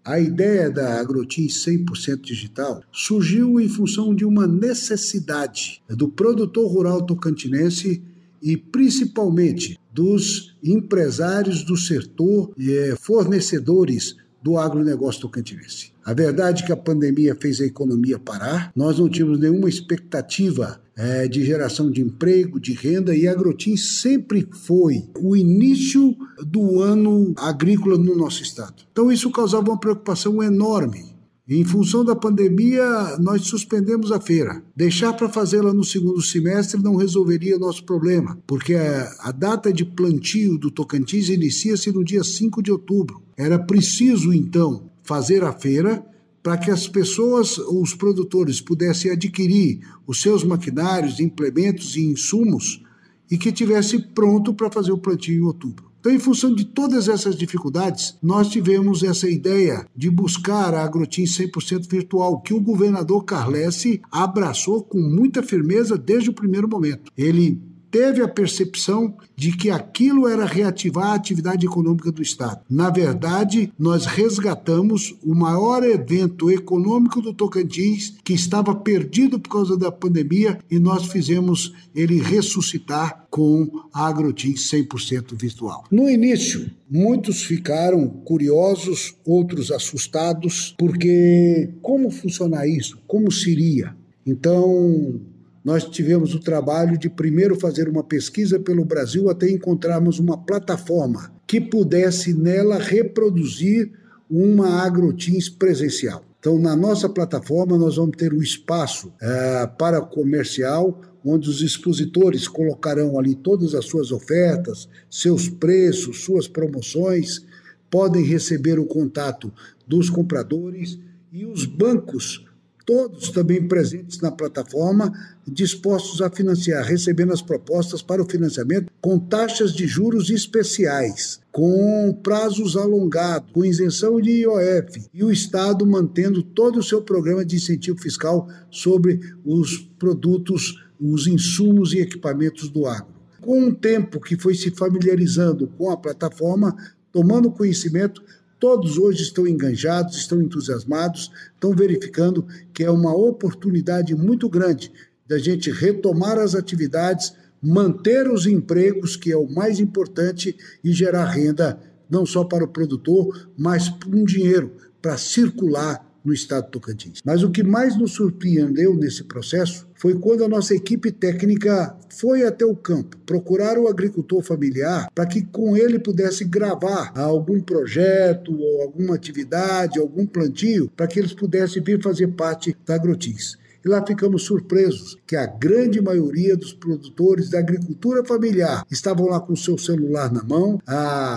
[0.02, 7.04] A ideia da Agrotins 100% digital surgiu em função de uma necessidade do produtor rural
[7.04, 8.02] tocantinense
[8.42, 15.92] e principalmente dos empresários do setor e eh, fornecedores do agronegócio tocantinense.
[16.04, 20.80] A verdade é que a pandemia fez a economia parar, nós não tínhamos nenhuma expectativa
[20.96, 26.80] é, de geração de emprego, de renda, e a Agrotim sempre foi o início do
[26.80, 28.82] ano agrícola no nosso estado.
[28.92, 31.09] Então isso causava uma preocupação enorme
[31.58, 34.62] em função da pandemia, nós suspendemos a feira.
[34.76, 40.56] Deixar para fazê-la no segundo semestre não resolveria nosso problema, porque a, data de plantio
[40.56, 43.20] do Tocantins inicia-se no dia 5 de outubro.
[43.36, 46.06] Era preciso, então, fazer a feira
[46.40, 52.80] para que as pessoas, os produtores, pudessem adquirir os seus maquinários, implementos e insumos
[53.28, 55.89] e que tivesse pronto para fazer o plantio em outubro.
[56.00, 61.24] Então, em função de todas essas dificuldades, nós tivemos essa ideia de buscar a Agrotim
[61.24, 67.12] 100% virtual, que o governador Carlesse abraçou com muita firmeza desde o primeiro momento.
[67.16, 67.60] Ele
[67.90, 72.60] teve a percepção de que aquilo era reativar a atividade econômica do Estado.
[72.68, 79.76] Na verdade, nós resgatamos o maior evento econômico do Tocantins, que estava perdido por causa
[79.76, 85.84] da pandemia, e nós fizemos ele ressuscitar com a Agrotins 100% virtual.
[85.90, 92.98] No início, muitos ficaram curiosos, outros assustados, porque como funcionar isso?
[93.06, 93.94] Como seria?
[94.26, 95.20] Então,
[95.64, 101.32] nós tivemos o trabalho de primeiro fazer uma pesquisa pelo Brasil até encontrarmos uma plataforma
[101.46, 103.92] que pudesse nela reproduzir
[104.28, 106.24] uma agrotins presencial.
[106.38, 112.48] Então, na nossa plataforma, nós vamos ter um espaço é, para comercial, onde os expositores
[112.48, 117.44] colocarão ali todas as suas ofertas, seus preços, suas promoções,
[117.90, 119.52] podem receber o contato
[119.86, 120.98] dos compradores
[121.30, 122.46] e os bancos
[122.90, 125.12] todos também presentes na plataforma,
[125.46, 132.12] dispostos a financiar, recebendo as propostas para o financiamento com taxas de juros especiais, com
[132.20, 137.54] prazos alongados, com isenção de IOF e o Estado mantendo todo o seu programa de
[137.54, 143.14] incentivo fiscal sobre os produtos, os insumos e equipamentos do agro.
[143.40, 146.76] Com o tempo que foi se familiarizando com a plataforma,
[147.12, 148.20] tomando conhecimento,
[148.60, 154.92] Todos hoje estão enganjados, estão entusiasmados, estão verificando que é uma oportunidade muito grande
[155.26, 161.24] da gente retomar as atividades, manter os empregos, que é o mais importante, e gerar
[161.24, 167.20] renda não só para o produtor, mas um dinheiro para circular no estado do Tocantins.
[167.24, 172.46] Mas o que mais nos surpreendeu nesse processo foi quando a nossa equipe técnica foi
[172.46, 178.52] até o campo procurar o agricultor familiar para que com ele pudesse gravar algum projeto
[178.58, 183.58] ou alguma atividade, algum plantio, para que eles pudessem vir fazer parte da Agrotins.
[183.84, 189.40] E lá ficamos surpresos que a grande maioria dos produtores da agricultura familiar estavam lá
[189.40, 190.80] com o seu celular na mão,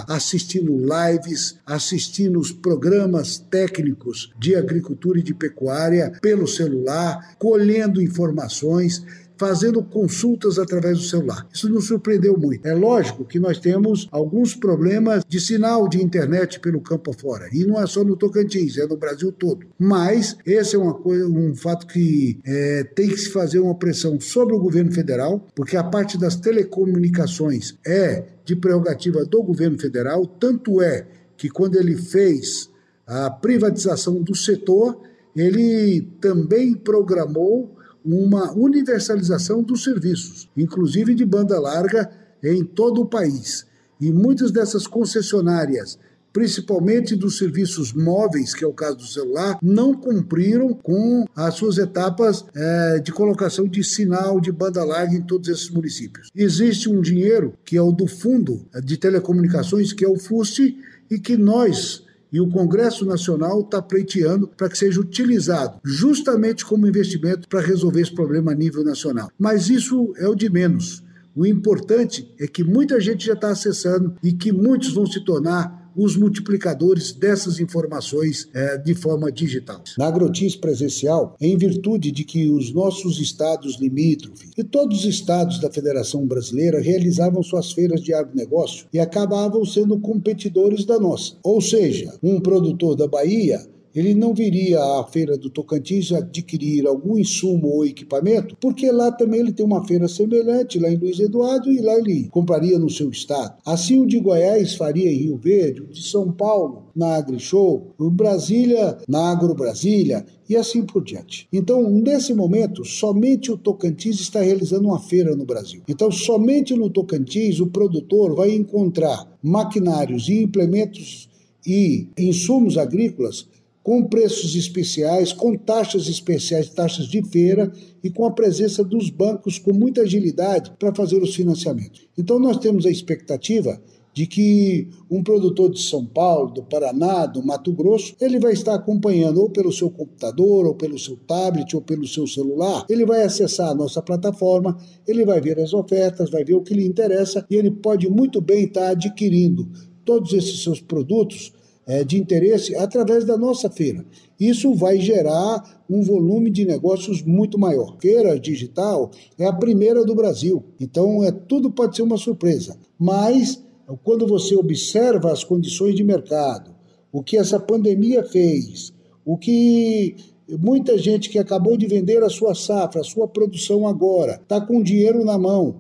[0.08, 9.04] assistindo lives, assistindo os programas técnicos de agricultura e de pecuária pelo celular, colhendo informações
[9.44, 11.46] fazendo consultas através do celular.
[11.52, 12.66] Isso nos surpreendeu muito.
[12.66, 17.50] É lógico que nós temos alguns problemas de sinal de internet pelo campo afora.
[17.52, 19.66] E não é só no Tocantins, é no Brasil todo.
[19.78, 24.18] Mas esse é uma coisa, um fato que é, tem que se fazer uma pressão
[24.18, 30.26] sobre o governo federal, porque a parte das telecomunicações é de prerrogativa do governo federal,
[30.26, 32.70] tanto é que quando ele fez
[33.06, 35.02] a privatização do setor,
[35.36, 37.76] ele também programou
[38.06, 42.10] uma universalização dos serviços, inclusive de banda larga
[42.44, 43.66] em todo o país.
[44.00, 45.98] E muitas dessas concessionárias,
[46.34, 51.78] principalmente dos serviços móveis, que é o caso do celular, não cumpriram com as suas
[51.78, 56.30] etapas é, de colocação de sinal de banda larga em todos esses municípios.
[56.36, 60.76] Existe um dinheiro que é o do Fundo de Telecomunicações, que é o FUST,
[61.10, 62.03] e que nós
[62.34, 68.02] e o Congresso Nacional está pleiteando para que seja utilizado justamente como investimento para resolver
[68.02, 69.32] esse problema a nível nacional.
[69.38, 71.04] Mas isso é o de menos.
[71.36, 75.83] O importante é que muita gente já está acessando e que muitos vão se tornar
[75.96, 79.84] os multiplicadores dessas informações é, de forma digital.
[79.98, 85.60] Na Agrotis presencial, em virtude de que os nossos estados limítrofes e todos os estados
[85.60, 91.36] da Federação Brasileira realizavam suas feiras de agronegócio e acabavam sendo competidores da nossa.
[91.44, 97.18] Ou seja, um produtor da Bahia ele não viria à feira do Tocantins adquirir algum
[97.18, 101.72] insumo ou equipamento, porque lá também ele tem uma feira semelhante, lá em Luiz Eduardo,
[101.72, 103.56] e lá ele compraria no seu estado.
[103.66, 108.10] Assim o de Goiás faria em Rio Verde, o de São Paulo na AgriShow, o
[108.10, 111.48] Brasília na Agro Brasília e assim por diante.
[111.52, 115.82] Então, nesse momento, somente o Tocantins está realizando uma feira no Brasil.
[115.88, 121.30] Então, somente no Tocantins o produtor vai encontrar maquinários e implementos
[121.66, 123.48] e insumos agrícolas
[123.84, 129.60] com preços especiais, com taxas especiais, taxas de feira e com a presença dos bancos
[129.60, 132.08] com muita agilidade para fazer os financiamentos.
[132.18, 133.80] Então nós temos a expectativa
[134.14, 138.76] de que um produtor de São Paulo, do Paraná, do Mato Grosso, ele vai estar
[138.76, 143.24] acompanhando ou pelo seu computador, ou pelo seu tablet, ou pelo seu celular, ele vai
[143.24, 147.44] acessar a nossa plataforma, ele vai ver as ofertas, vai ver o que lhe interessa
[147.50, 149.68] e ele pode muito bem estar adquirindo
[150.06, 151.52] todos esses seus produtos
[151.86, 154.06] é, de interesse através da nossa feira.
[154.40, 157.98] Isso vai gerar um volume de negócios muito maior.
[158.00, 162.78] Feira digital é a primeira do Brasil, então é tudo pode ser uma surpresa.
[162.98, 163.64] Mas
[164.04, 166.74] quando você observa as condições de mercado,
[167.12, 168.94] o que essa pandemia fez,
[169.26, 170.16] o que
[170.60, 174.82] muita gente que acabou de vender a sua safra, a sua produção agora, está com
[174.82, 175.76] dinheiro na mão,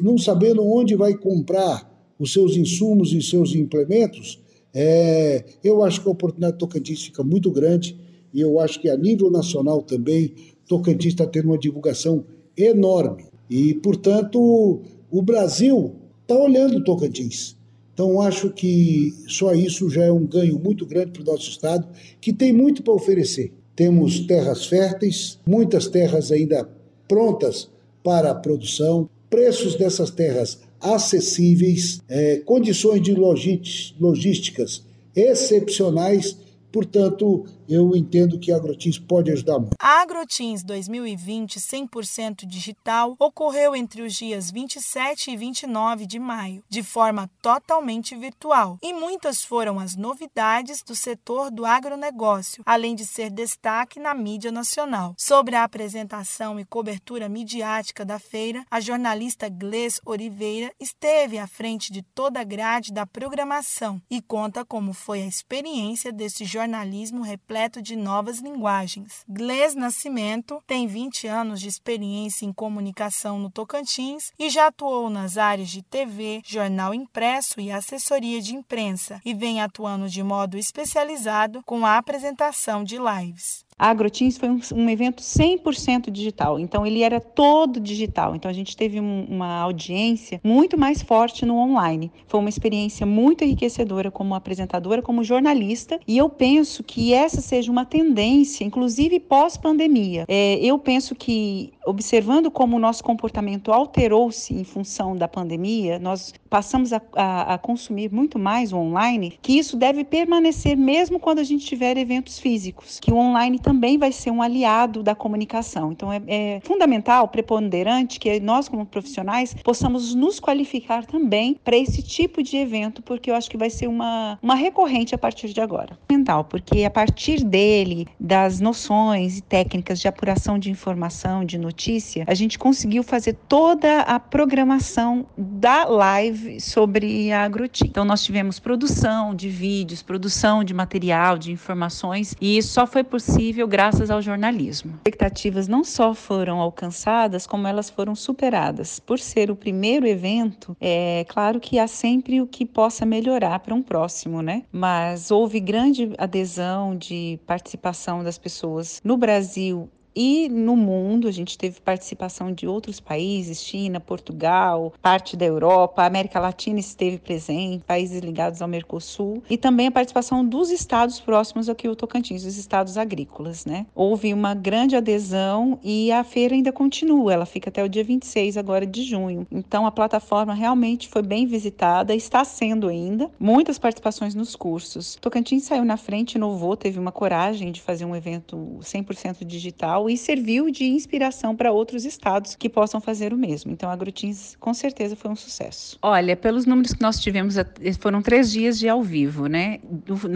[0.00, 4.40] não sabendo onde vai comprar os seus insumos e seus implementos,
[4.78, 7.98] é, eu acho que a oportunidade Tocantins fica muito grande
[8.34, 10.34] e eu acho que a nível nacional também
[10.68, 13.24] Tocantins está tendo uma divulgação enorme.
[13.48, 17.56] E, portanto, o Brasil está olhando Tocantins.
[17.94, 21.88] Então, acho que só isso já é um ganho muito grande para o nosso Estado,
[22.20, 23.54] que tem muito para oferecer.
[23.74, 26.68] Temos terras férteis, muitas terras ainda
[27.08, 27.70] prontas
[28.04, 30.60] para a produção, preços dessas terras
[30.94, 36.36] acessíveis, é, condições de logísticas excepcionais
[36.76, 39.76] Portanto, eu entendo que a Agrotins pode ajudar muito.
[39.80, 46.82] A Agrotins 2020 100% digital ocorreu entre os dias 27 e 29 de maio, de
[46.82, 48.78] forma totalmente virtual.
[48.82, 54.52] E muitas foram as novidades do setor do agronegócio, além de ser destaque na mídia
[54.52, 55.14] nacional.
[55.18, 61.92] Sobre a apresentação e cobertura midiática da feira, a jornalista Gles Oliveira esteve à frente
[61.92, 67.55] de toda a grade da programação e conta como foi a experiência desse jornalismo repleto
[67.82, 69.24] de novas linguagens.
[69.26, 75.38] Gles Nascimento tem 20 anos de experiência em comunicação no Tocantins e já atuou nas
[75.38, 81.62] áreas de TV, jornal impresso e assessoria de imprensa, e vem atuando de modo especializado
[81.64, 83.65] com a apresentação de lives.
[83.78, 88.34] A Agrotins foi um, um evento 100% digital, então ele era todo digital.
[88.34, 92.10] Então a gente teve um, uma audiência muito mais forte no online.
[92.26, 97.70] Foi uma experiência muito enriquecedora como apresentadora, como jornalista, e eu penso que essa seja
[97.70, 100.24] uma tendência, inclusive pós-pandemia.
[100.26, 106.34] É, eu penso que, observando como o nosso comportamento alterou-se em função da pandemia, nós
[106.50, 111.38] passamos a, a, a consumir muito mais o online, que isso deve permanecer mesmo quando
[111.38, 115.92] a gente tiver eventos físicos, que o online também vai ser um aliado da comunicação.
[115.92, 122.02] Então, é, é fundamental, preponderante, que nós, como profissionais, possamos nos qualificar também para esse
[122.02, 125.60] tipo de evento, porque eu acho que vai ser uma, uma recorrente a partir de
[125.60, 125.98] agora.
[126.10, 131.75] Mental, porque a partir dele, das noções e técnicas de apuração de informação, de notícias,
[131.76, 137.84] notícia, a gente conseguiu fazer toda a programação da live sobre a Agroti.
[137.84, 143.04] Então nós tivemos produção de vídeos, produção de material, de informações, e isso só foi
[143.04, 144.92] possível graças ao jornalismo.
[144.92, 148.98] As expectativas não só foram alcançadas, como elas foram superadas.
[148.98, 153.74] Por ser o primeiro evento, é claro que há sempre o que possa melhorar para
[153.74, 154.62] um próximo, né?
[154.72, 161.58] Mas houve grande adesão de participação das pessoas no Brasil e no mundo, a gente
[161.58, 168.20] teve participação de outros países, China, Portugal, parte da Europa, América Latina esteve presente, países
[168.20, 172.96] ligados ao Mercosul, e também a participação dos estados próximos aqui, o Tocantins, os estados
[172.96, 173.84] agrícolas, né?
[173.94, 178.56] Houve uma grande adesão e a feira ainda continua, ela fica até o dia 26
[178.56, 179.46] agora de junho.
[179.52, 185.18] Então a plataforma realmente foi bem visitada, está sendo ainda, muitas participações nos cursos.
[185.20, 190.16] Tocantins saiu na frente, inovou, teve uma coragem de fazer um evento 100% digital e
[190.16, 193.72] serviu de inspiração para outros estados que possam fazer o mesmo.
[193.72, 195.98] Então, a Grutins com certeza foi um sucesso.
[196.02, 197.56] Olha, pelos números que nós tivemos,
[197.98, 199.80] foram três dias de ao vivo, né?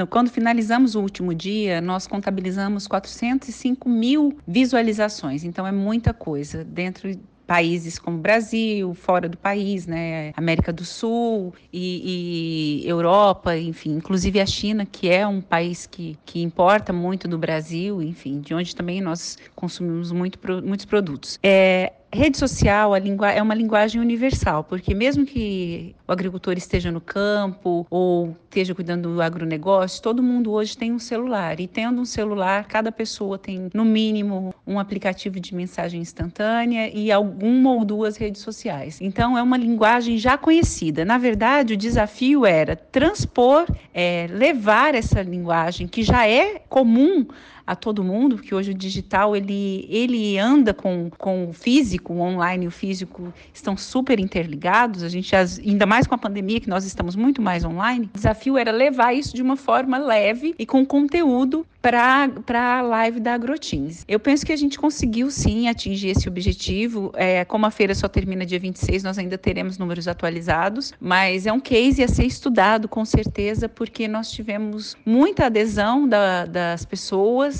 [0.08, 5.44] Quando finalizamos o último dia, nós contabilizamos 405 mil visualizações.
[5.44, 7.14] Então, é muita coisa dentro
[7.51, 14.40] países como Brasil, fora do país, né, América do Sul e, e, Europa, enfim, inclusive
[14.40, 18.72] a China, que é um país que, que importa muito do Brasil, enfim, de onde
[18.76, 21.40] também nós consumimos muito, muitos produtos.
[21.42, 27.86] É, rede social é uma linguagem universal, porque mesmo que o agricultor esteja no campo
[27.88, 31.61] ou esteja cuidando do agronegócio, todo mundo hoje tem um celular.
[31.61, 37.12] E tendo um celular, cada pessoa tem, no mínimo, um aplicativo de mensagem instantânea e
[37.12, 39.00] alguma ou duas redes sociais.
[39.00, 41.04] Então, é uma linguagem já conhecida.
[41.04, 47.26] Na verdade, o desafio era transpor, é, levar essa linguagem que já é comum
[47.70, 52.20] a todo mundo, porque hoje o digital ele, ele anda com, com o físico, o
[52.20, 55.04] online e o físico estão super interligados.
[55.04, 58.58] A gente, ainda mais com a pandemia, que nós estamos muito mais online, o desafio
[58.58, 62.28] era levar isso de uma forma leve e com conteúdo para
[62.78, 64.04] a live da Agrotins.
[64.06, 67.10] Eu penso que a gente conseguiu sim atingir esse objetivo.
[67.14, 71.52] É, como a feira só termina dia 26, nós ainda teremos números atualizados, mas é
[71.52, 77.59] um case a ser estudado com certeza, porque nós tivemos muita adesão da, das pessoas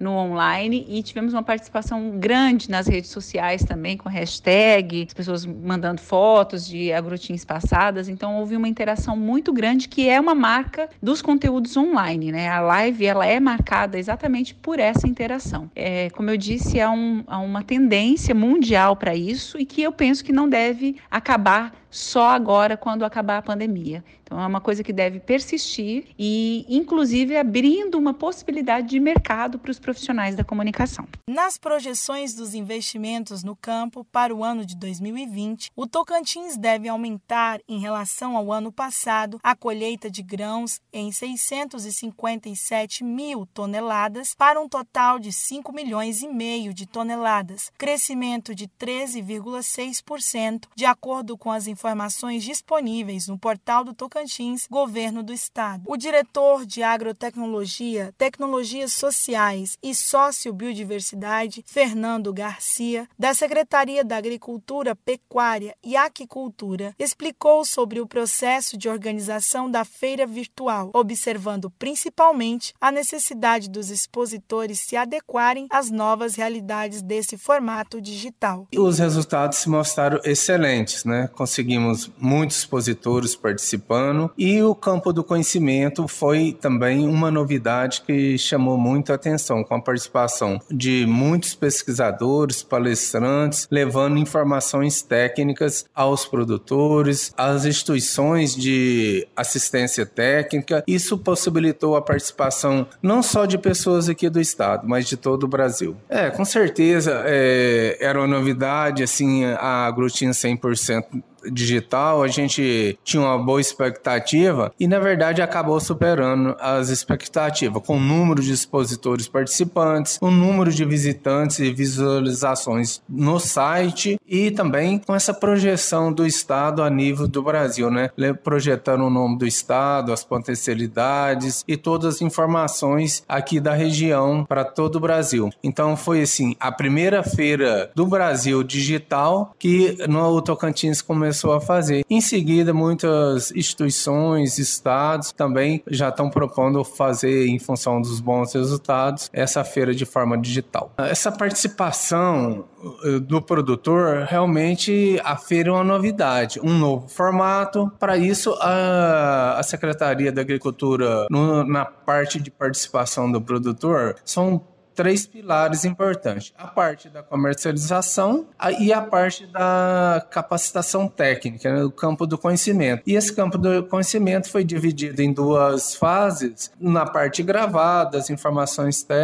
[0.00, 5.44] no online e tivemos uma participação grande nas redes sociais também, com hashtag, as pessoas
[5.44, 8.08] mandando fotos de agrotins passadas.
[8.08, 12.48] Então houve uma interação muito grande que é uma marca dos conteúdos online, né?
[12.48, 15.70] A live ela é marcada exatamente por essa interação.
[15.76, 19.92] É, como eu disse, há, um, há uma tendência mundial para isso e que eu
[19.92, 24.02] penso que não deve acabar só agora quando acabar a pandemia.
[24.22, 29.72] Então é uma coisa que deve persistir e, inclusive, abrindo uma possibilidade de mercado para
[29.72, 31.04] os profissionais da comunicação.
[31.28, 37.58] Nas projeções dos investimentos no campo para o ano de 2020, o Tocantins deve aumentar
[37.68, 44.68] em relação ao ano passado a colheita de grãos em 657 mil toneladas para um
[44.68, 51.66] total de 5 milhões e meio de toneladas, crescimento de 13,6% de acordo com as
[51.66, 55.82] informações disponíveis no portal do Tocantins Governo do Estado.
[55.86, 65.74] O diretor de Agrotecnologia, Tecnologias Sociais e Sociobiodiversidade, Fernando Garcia, da Secretaria da Agricultura, Pecuária
[65.82, 73.68] e Aquicultura, explicou sobre o processo de organização da feira virtual, observando principalmente a necessidade
[73.68, 78.66] dos expositores se adequarem às novas realidades desse formato digital.
[78.76, 81.28] Os resultados se mostraram excelentes, né?
[81.34, 88.76] Conseguimos muitos expositores participando e o campo do conhecimento foi também uma novidade que chamou
[88.76, 97.32] muito a atenção, com a participação de muitos pesquisadores, palestrantes, levando informações técnicas aos produtores,
[97.36, 100.82] às instituições de assistência técnica.
[100.88, 105.48] Isso possibilitou a participação não só de pessoas aqui do estado, mas de todo o
[105.48, 105.96] Brasil.
[106.08, 113.22] É, com certeza é, era uma novidade, assim, a Aglutina 100% digital, a gente tinha
[113.22, 119.28] uma boa expectativa e, na verdade, acabou superando as expectativas, com o número de expositores
[119.28, 126.26] participantes, o número de visitantes e visualizações no site e também com essa projeção do
[126.26, 128.10] Estado a nível do Brasil, né?
[128.42, 134.64] Projetando o nome do Estado, as potencialidades e todas as informações aqui da região para
[134.64, 135.50] todo o Brasil.
[135.62, 141.60] Então, foi assim, a primeira feira do Brasil digital que no Tocantins começou começou a
[141.60, 142.04] fazer.
[142.10, 149.30] Em seguida, muitas instituições, estados também já estão propondo fazer, em função dos bons resultados,
[149.32, 150.92] essa feira de forma digital.
[150.98, 152.64] Essa participação
[153.04, 157.92] eh, do produtor, realmente a feira é uma novidade, um novo formato.
[157.98, 164.60] Para isso, a, a Secretaria da Agricultura, no, na parte de participação do produtor, são
[164.94, 168.46] três pilares importantes: a parte da comercialização
[168.78, 173.02] e a parte da capacitação técnica, né, o campo do conhecimento.
[173.06, 179.02] E esse campo do conhecimento foi dividido em duas fases: na parte gravada, as informações
[179.02, 179.20] técnicas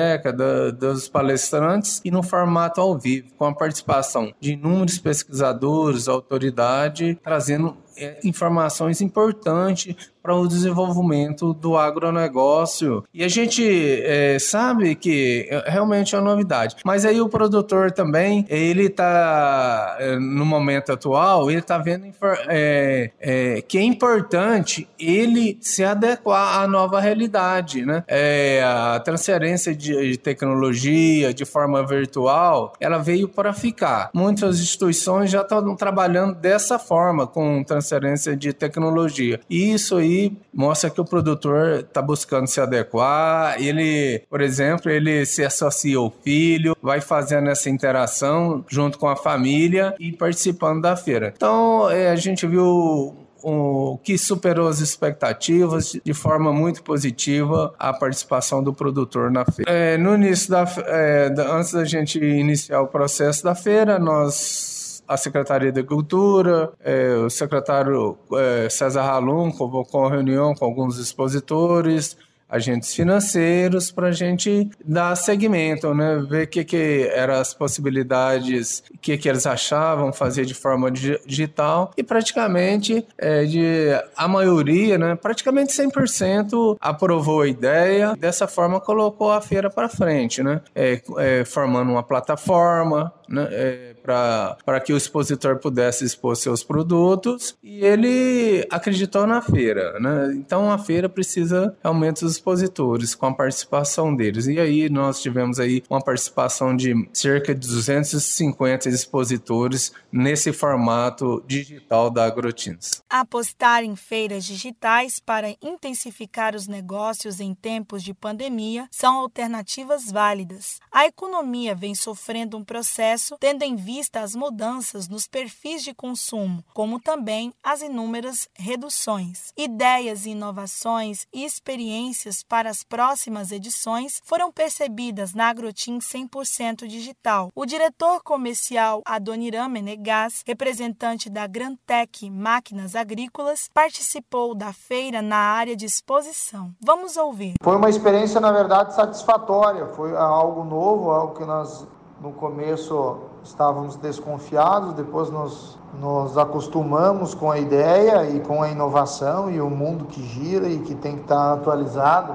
[0.75, 7.77] dos palestrantes, e no formato ao vivo, com a participação de inúmeros pesquisadores, autoridade, trazendo
[7.97, 9.97] é, informações importantes
[10.27, 13.05] para o desenvolvimento do agronegócio.
[13.15, 13.63] E a gente
[14.03, 16.75] é, sabe que é, realmente é uma novidade.
[16.85, 22.07] Mas aí o produtor também, ele está, é, no momento atual, ele está vendo
[22.49, 27.87] é, é, que é importante ele se adequar à nova realidade.
[27.87, 28.03] Né?
[28.09, 34.11] É, a transferência de, de tecnologia de forma virtual, ela veio para ficar.
[34.13, 39.39] Muitas instituições já estão trabalhando dessa forma, com transferência de tecnologia.
[39.49, 40.16] E isso aí
[40.53, 43.61] mostra que o produtor está buscando se adequar.
[43.61, 49.17] Ele, por exemplo, ele se associa ao filho, vai fazendo essa interação junto com a
[49.17, 51.33] família e participando da feira.
[51.37, 57.93] Então, é, a gente viu o que superou as expectativas de forma muito positiva a
[57.93, 59.71] participação do produtor na feira.
[59.71, 64.76] É, no início da, é, antes da gente iniciar o processo da feira, nós
[65.07, 72.17] a Secretaria da Cultura, é, o secretário é, César Halum convocou reunião com alguns expositores,
[72.49, 76.25] agentes financeiros para a gente dar segmento, né?
[76.29, 80.91] ver o que, que eram as possibilidades, o que, que eles achavam fazer de forma
[80.91, 85.17] digital e praticamente é, de, a maioria, né?
[85.17, 90.61] praticamente 100% aprovou a ideia, dessa forma colocou a feira para frente, né?
[90.75, 97.57] É, é, formando uma plataforma, né, é, para que o expositor pudesse expor seus produtos
[97.63, 99.99] e ele acreditou na feira.
[99.99, 100.35] Né?
[100.35, 104.47] Então a feira precisa realmente dos expositores, com a participação deles.
[104.47, 112.11] E aí nós tivemos aí uma participação de cerca de 250 expositores nesse formato digital
[112.11, 113.03] da Agrotins.
[113.11, 120.79] Apostar em feiras digitais para intensificar os negócios em tempos de pandemia são alternativas válidas.
[120.93, 125.95] A economia vem sofrendo um processo processo, tendo em vista as mudanças nos perfis de
[125.95, 129.53] consumo, como também as inúmeras reduções.
[129.57, 137.51] Ideias inovações e experiências para as próximas edições foram percebidas na Agrotim 100% digital.
[137.55, 145.77] O diretor comercial Adoniran Menegas, representante da Grantec Máquinas Agrícolas, participou da feira na área
[145.77, 146.73] de exposição.
[146.81, 147.55] Vamos ouvir.
[147.63, 149.87] Foi uma experiência, na verdade, satisfatória.
[149.95, 151.87] Foi algo novo, algo que nós
[152.21, 159.51] no começo estávamos desconfiados, depois nos, nos acostumamos com a ideia e com a inovação
[159.51, 162.35] e o mundo que gira e que tem que estar atualizado.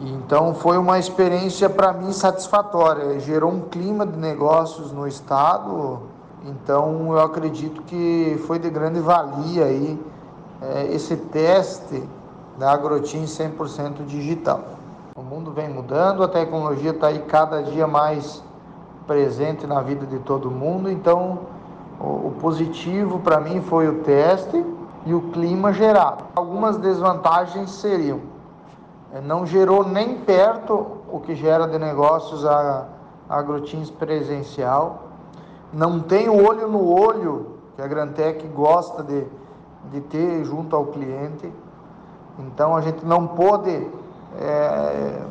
[0.00, 6.00] Então foi uma experiência para mim satisfatória, gerou um clima de negócios no estado.
[6.44, 10.00] Então eu acredito que foi de grande valia aí
[10.62, 12.02] é, esse teste
[12.56, 14.62] da Agrotim 100% digital.
[15.14, 18.42] O mundo vem mudando, a tecnologia está aí cada dia mais
[19.08, 20.90] presente na vida de todo mundo.
[20.90, 21.38] Então,
[21.98, 24.64] o, positivo para mim foi o teste
[25.06, 26.24] e o clima gerado.
[26.36, 28.20] Algumas desvantagens seriam:
[29.12, 32.86] é, não gerou nem perto o que gera de negócios a,
[33.28, 35.04] a agrotins presencial,
[35.72, 39.24] não tem o olho no olho que a Grantec gosta de,
[39.90, 41.50] de ter junto ao cliente.
[42.38, 43.88] Então a gente não pôde
[44.38, 45.22] é,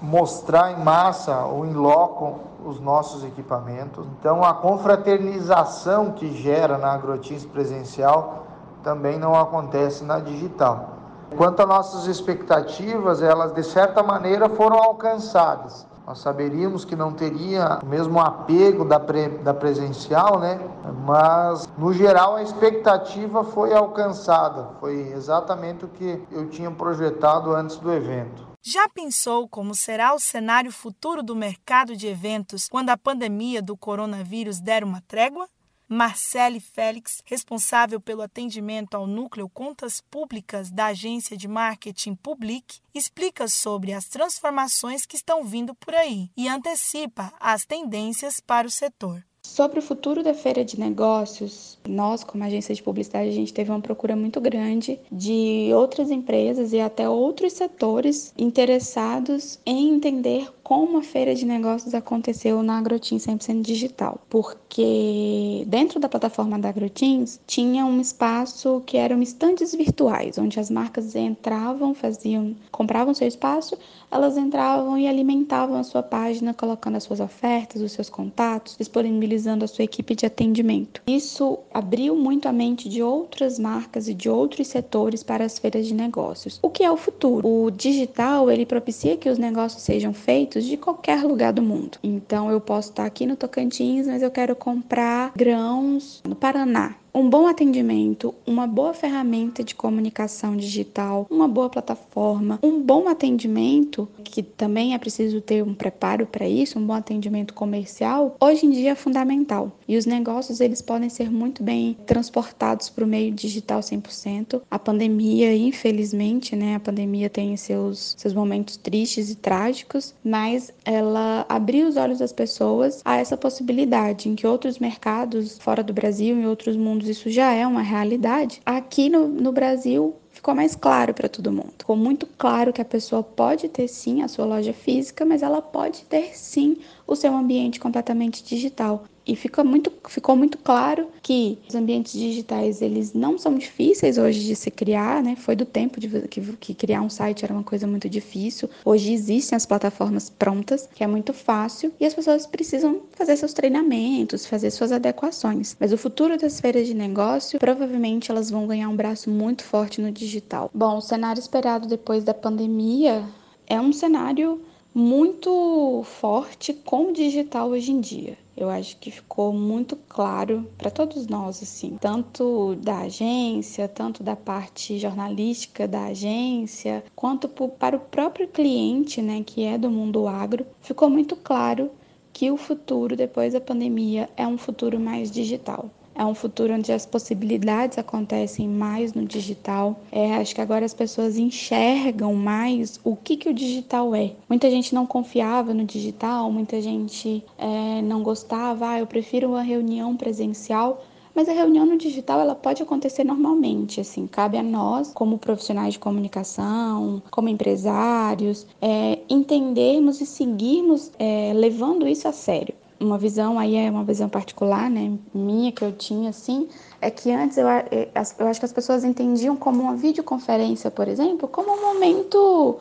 [0.00, 4.06] mostrar em massa ou em loco os nossos equipamentos.
[4.18, 8.46] Então, a confraternização que gera na agrotins presencial
[8.82, 10.90] também não acontece na digital.
[11.36, 15.86] Quanto às nossas expectativas, elas de certa maneira foram alcançadas.
[16.06, 20.58] Nós saberíamos que não teria o mesmo apego da, pre, da presencial, né?
[21.04, 24.68] Mas, no geral, a expectativa foi alcançada.
[24.80, 28.47] Foi exatamente o que eu tinha projetado antes do evento.
[28.60, 33.76] Já pensou como será o cenário futuro do mercado de eventos quando a pandemia do
[33.76, 35.48] coronavírus der uma trégua?
[35.88, 43.48] Marcele Félix, responsável pelo atendimento ao núcleo Contas Públicas da agência de marketing Public, explica
[43.48, 49.24] sobre as transformações que estão vindo por aí e antecipa as tendências para o setor.
[49.48, 53.70] Sobre o futuro da feira de negócios, nós, como agência de publicidade, a gente teve
[53.70, 60.98] uma procura muito grande de outras empresas e até outros setores interessados em entender como
[60.98, 67.40] a feira de negócios aconteceu na Agrotim 100% digital, porque dentro da plataforma da Agrotins
[67.46, 73.78] tinha um espaço que eram estandes virtuais, onde as marcas entravam, faziam, compravam seu espaço,
[74.10, 79.64] elas entravam e alimentavam a sua página, colocando as suas ofertas, os seus contatos, disponibilizando
[79.64, 81.02] a sua equipe de atendimento.
[81.06, 85.86] Isso abriu muito a mente de outras marcas e de outros setores para as feiras
[85.86, 86.58] de negócios.
[86.60, 87.46] O que é o futuro?
[87.46, 91.98] O digital, ele propicia que os negócios sejam feitos de qualquer lugar do mundo.
[92.02, 97.28] Então eu posso estar aqui no Tocantins, mas eu quero comprar grãos no Paraná um
[97.28, 104.42] bom atendimento, uma boa ferramenta de comunicação digital, uma boa plataforma, um bom atendimento, que
[104.42, 108.92] também é preciso ter um preparo para isso, um bom atendimento comercial, hoje em dia
[108.92, 109.72] é fundamental.
[109.86, 114.60] E os negócios eles podem ser muito bem transportados para o meio digital 100%.
[114.70, 121.44] A pandemia, infelizmente, né, a pandemia tem seus seus momentos tristes e trágicos, mas ela
[121.48, 126.40] abriu os olhos das pessoas a essa possibilidade em que outros mercados fora do Brasil
[126.40, 131.12] e outros mundos isso já é uma realidade, aqui no, no Brasil ficou mais claro
[131.12, 131.72] para todo mundo.
[131.78, 135.60] Ficou muito claro que a pessoa pode ter sim a sua loja física, mas ela
[135.60, 139.04] pode ter sim o seu ambiente completamente digital.
[139.28, 144.42] E fica muito, ficou muito claro que os ambientes digitais eles não são difíceis hoje
[144.42, 145.36] de se criar, né?
[145.36, 148.70] Foi do tempo de que, que criar um site era uma coisa muito difícil.
[148.86, 153.52] Hoje existem as plataformas prontas, que é muito fácil, e as pessoas precisam fazer seus
[153.52, 155.76] treinamentos, fazer suas adequações.
[155.78, 160.00] Mas o futuro das feiras de negócio, provavelmente elas vão ganhar um braço muito forte
[160.00, 160.70] no digital.
[160.72, 163.22] Bom, o cenário esperado depois da pandemia
[163.66, 164.62] é um cenário
[164.98, 168.36] muito forte com o digital hoje em dia.
[168.56, 174.34] Eu acho que ficou muito claro para todos nós, assim, tanto da agência, tanto da
[174.34, 180.66] parte jornalística da agência, quanto para o próprio cliente, né, que é do mundo agro,
[180.80, 181.92] ficou muito claro
[182.32, 185.88] que o futuro depois da pandemia é um futuro mais digital.
[186.18, 190.00] É um futuro onde as possibilidades acontecem mais no digital.
[190.10, 194.32] É, acho que agora as pessoas enxergam mais o que, que o digital é.
[194.48, 198.88] Muita gente não confiava no digital, muita gente é, não gostava.
[198.88, 201.04] Ah, eu prefiro uma reunião presencial.
[201.32, 205.92] Mas a reunião no digital ela pode acontecer normalmente, assim, cabe a nós, como profissionais
[205.92, 213.58] de comunicação, como empresários, é, entendermos e seguirmos é, levando isso a sério uma visão
[213.58, 216.68] aí é uma visão particular, né, minha que eu tinha assim,
[217.00, 221.08] é que antes eu, é, eu acho que as pessoas entendiam como uma videoconferência, por
[221.08, 222.78] exemplo, como um momento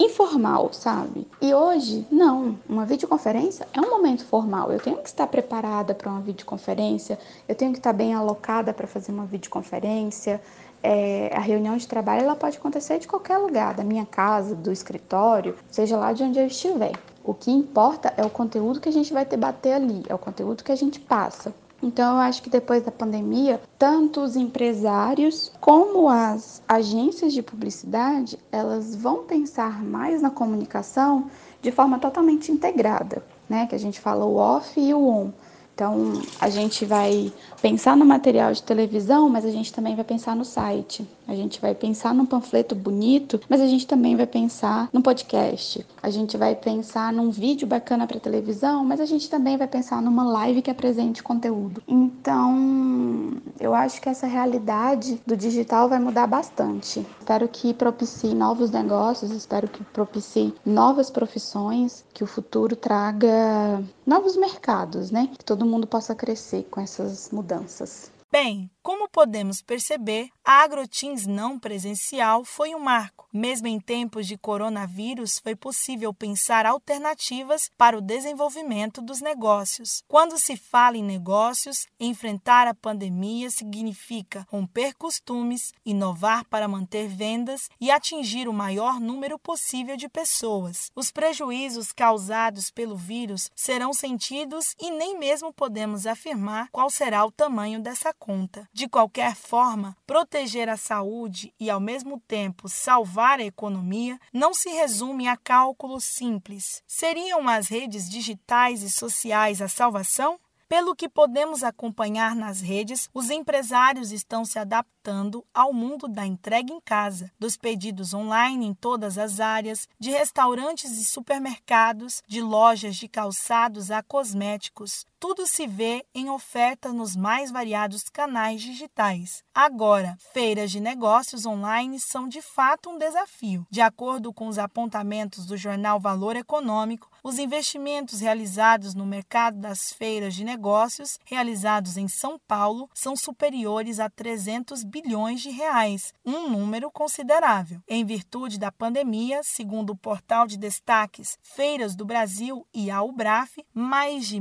[0.00, 1.28] informal, sabe?
[1.42, 2.58] E hoje, não.
[2.66, 4.72] Uma videoconferência é um momento formal.
[4.72, 8.86] Eu tenho que estar preparada para uma videoconferência, eu tenho que estar bem alocada para
[8.86, 10.40] fazer uma videoconferência.
[10.82, 14.72] É, a reunião de trabalho ela pode acontecer de qualquer lugar, da minha casa, do
[14.72, 16.92] escritório, seja lá de onde eu estiver.
[17.22, 20.64] O que importa é o conteúdo que a gente vai debater ali, é o conteúdo
[20.64, 21.54] que a gente passa.
[21.82, 28.38] Então, eu acho que depois da pandemia, tanto os empresários como as agências de publicidade,
[28.52, 31.30] elas vão pensar mais na comunicação
[31.62, 33.66] de forma totalmente integrada, né?
[33.66, 35.30] Que a gente fala o off e o on.
[35.74, 40.36] Então, a gente vai pensar no material de televisão, mas a gente também vai pensar
[40.36, 41.08] no site.
[41.30, 45.86] A gente vai pensar num panfleto bonito, mas a gente também vai pensar num podcast.
[46.02, 50.02] A gente vai pensar num vídeo bacana para televisão, mas a gente também vai pensar
[50.02, 51.84] numa live que apresente conteúdo.
[51.86, 57.06] Então, eu acho que essa realidade do digital vai mudar bastante.
[57.20, 64.36] Espero que propicie novos negócios, espero que propicie novas profissões, que o futuro traga novos
[64.36, 65.28] mercados, né?
[65.38, 68.10] Que todo mundo possa crescer com essas mudanças.
[68.32, 73.28] Bem, como podemos perceber, a AgroTeams não presencial foi um marco.
[73.32, 80.02] Mesmo em tempos de coronavírus, foi possível pensar alternativas para o desenvolvimento dos negócios.
[80.08, 87.68] Quando se fala em negócios, enfrentar a pandemia significa romper costumes, inovar para manter vendas
[87.80, 90.90] e atingir o maior número possível de pessoas.
[90.96, 97.30] Os prejuízos causados pelo vírus serão sentidos e nem mesmo podemos afirmar qual será o
[97.30, 98.68] tamanho dessa conta.
[98.72, 104.68] De qualquer forma, proteger a saúde e, ao mesmo tempo, salvar a economia não se
[104.68, 106.82] resume a cálculos simples.
[106.86, 110.38] Seriam as redes digitais e sociais a salvação?
[110.70, 116.72] Pelo que podemos acompanhar nas redes, os empresários estão se adaptando ao mundo da entrega
[116.72, 122.94] em casa, dos pedidos online em todas as áreas, de restaurantes e supermercados, de lojas
[122.94, 125.04] de calçados a cosméticos.
[125.20, 129.44] Tudo se vê em oferta nos mais variados canais digitais.
[129.54, 133.66] Agora, feiras de negócios online são de fato um desafio.
[133.70, 139.92] De acordo com os apontamentos do jornal Valor Econômico, os investimentos realizados no mercado das
[139.92, 146.48] feiras de negócios realizados em São Paulo são superiores a 300 bilhões de reais, um
[146.48, 147.82] número considerável.
[147.86, 153.62] Em virtude da pandemia, segundo o portal de destaques Feiras do Brasil e a UBRAF,
[153.74, 154.40] mais de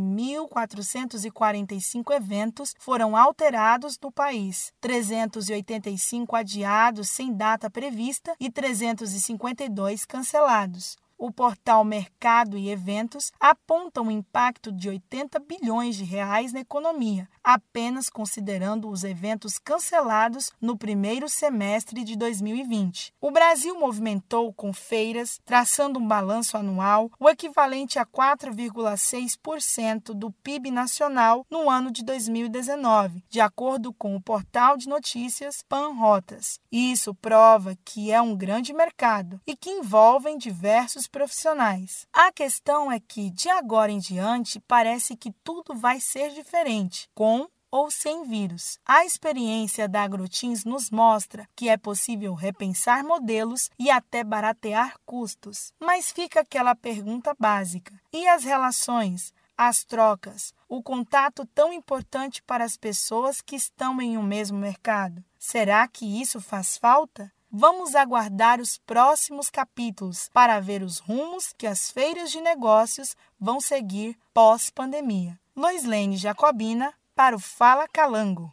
[0.78, 11.32] 1.445 eventos foram alterados no país, 385 adiados sem data prevista e 352 cancelados o
[11.32, 18.10] portal Mercado e Eventos aponta um impacto de 80 bilhões de reais na economia, apenas
[18.10, 23.14] considerando os eventos cancelados no primeiro semestre de 2020.
[23.20, 30.72] O Brasil movimentou com feiras, traçando um balanço anual, o equivalente a 4,6% do PIB
[30.72, 36.62] nacional no ano de 2019, de acordo com o portal de notícias Panrotas.
[36.72, 42.06] Isso prova que é um grande mercado e que envolve diversos profissionais.
[42.14, 47.48] A questão é que, de agora em diante, parece que tudo vai ser diferente, com
[47.72, 48.80] ou sem vírus.
[48.86, 55.72] A experiência da Agrotins nos mostra que é possível repensar modelos e até baratear custos.
[55.80, 59.34] Mas fica aquela pergunta básica: e as relações?
[59.62, 65.22] As trocas, o contato tão importante para as pessoas que estão em um mesmo mercado.
[65.38, 67.30] Será que isso faz falta?
[67.52, 73.60] Vamos aguardar os próximos capítulos para ver os rumos que as feiras de negócios vão
[73.60, 75.34] seguir pós-pandemia.
[75.56, 78.52] Loislene Jacobina, para o Fala Calango.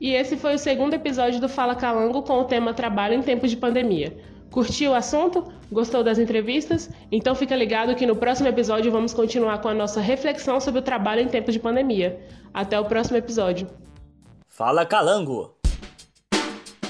[0.00, 3.50] E esse foi o segundo episódio do Fala Calango com o tema Trabalho em Tempos
[3.50, 4.16] de Pandemia.
[4.50, 5.52] Curtiu o assunto?
[5.70, 6.88] Gostou das entrevistas?
[7.12, 10.82] Então fica ligado que no próximo episódio vamos continuar com a nossa reflexão sobre o
[10.82, 12.18] trabalho em tempos de pandemia.
[12.54, 13.68] Até o próximo episódio.
[14.48, 15.59] Fala Calango!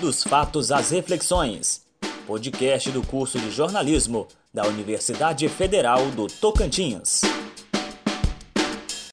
[0.00, 1.82] Dos fatos às reflexões.
[2.26, 7.20] Podcast do curso de jornalismo da Universidade Federal do Tocantins.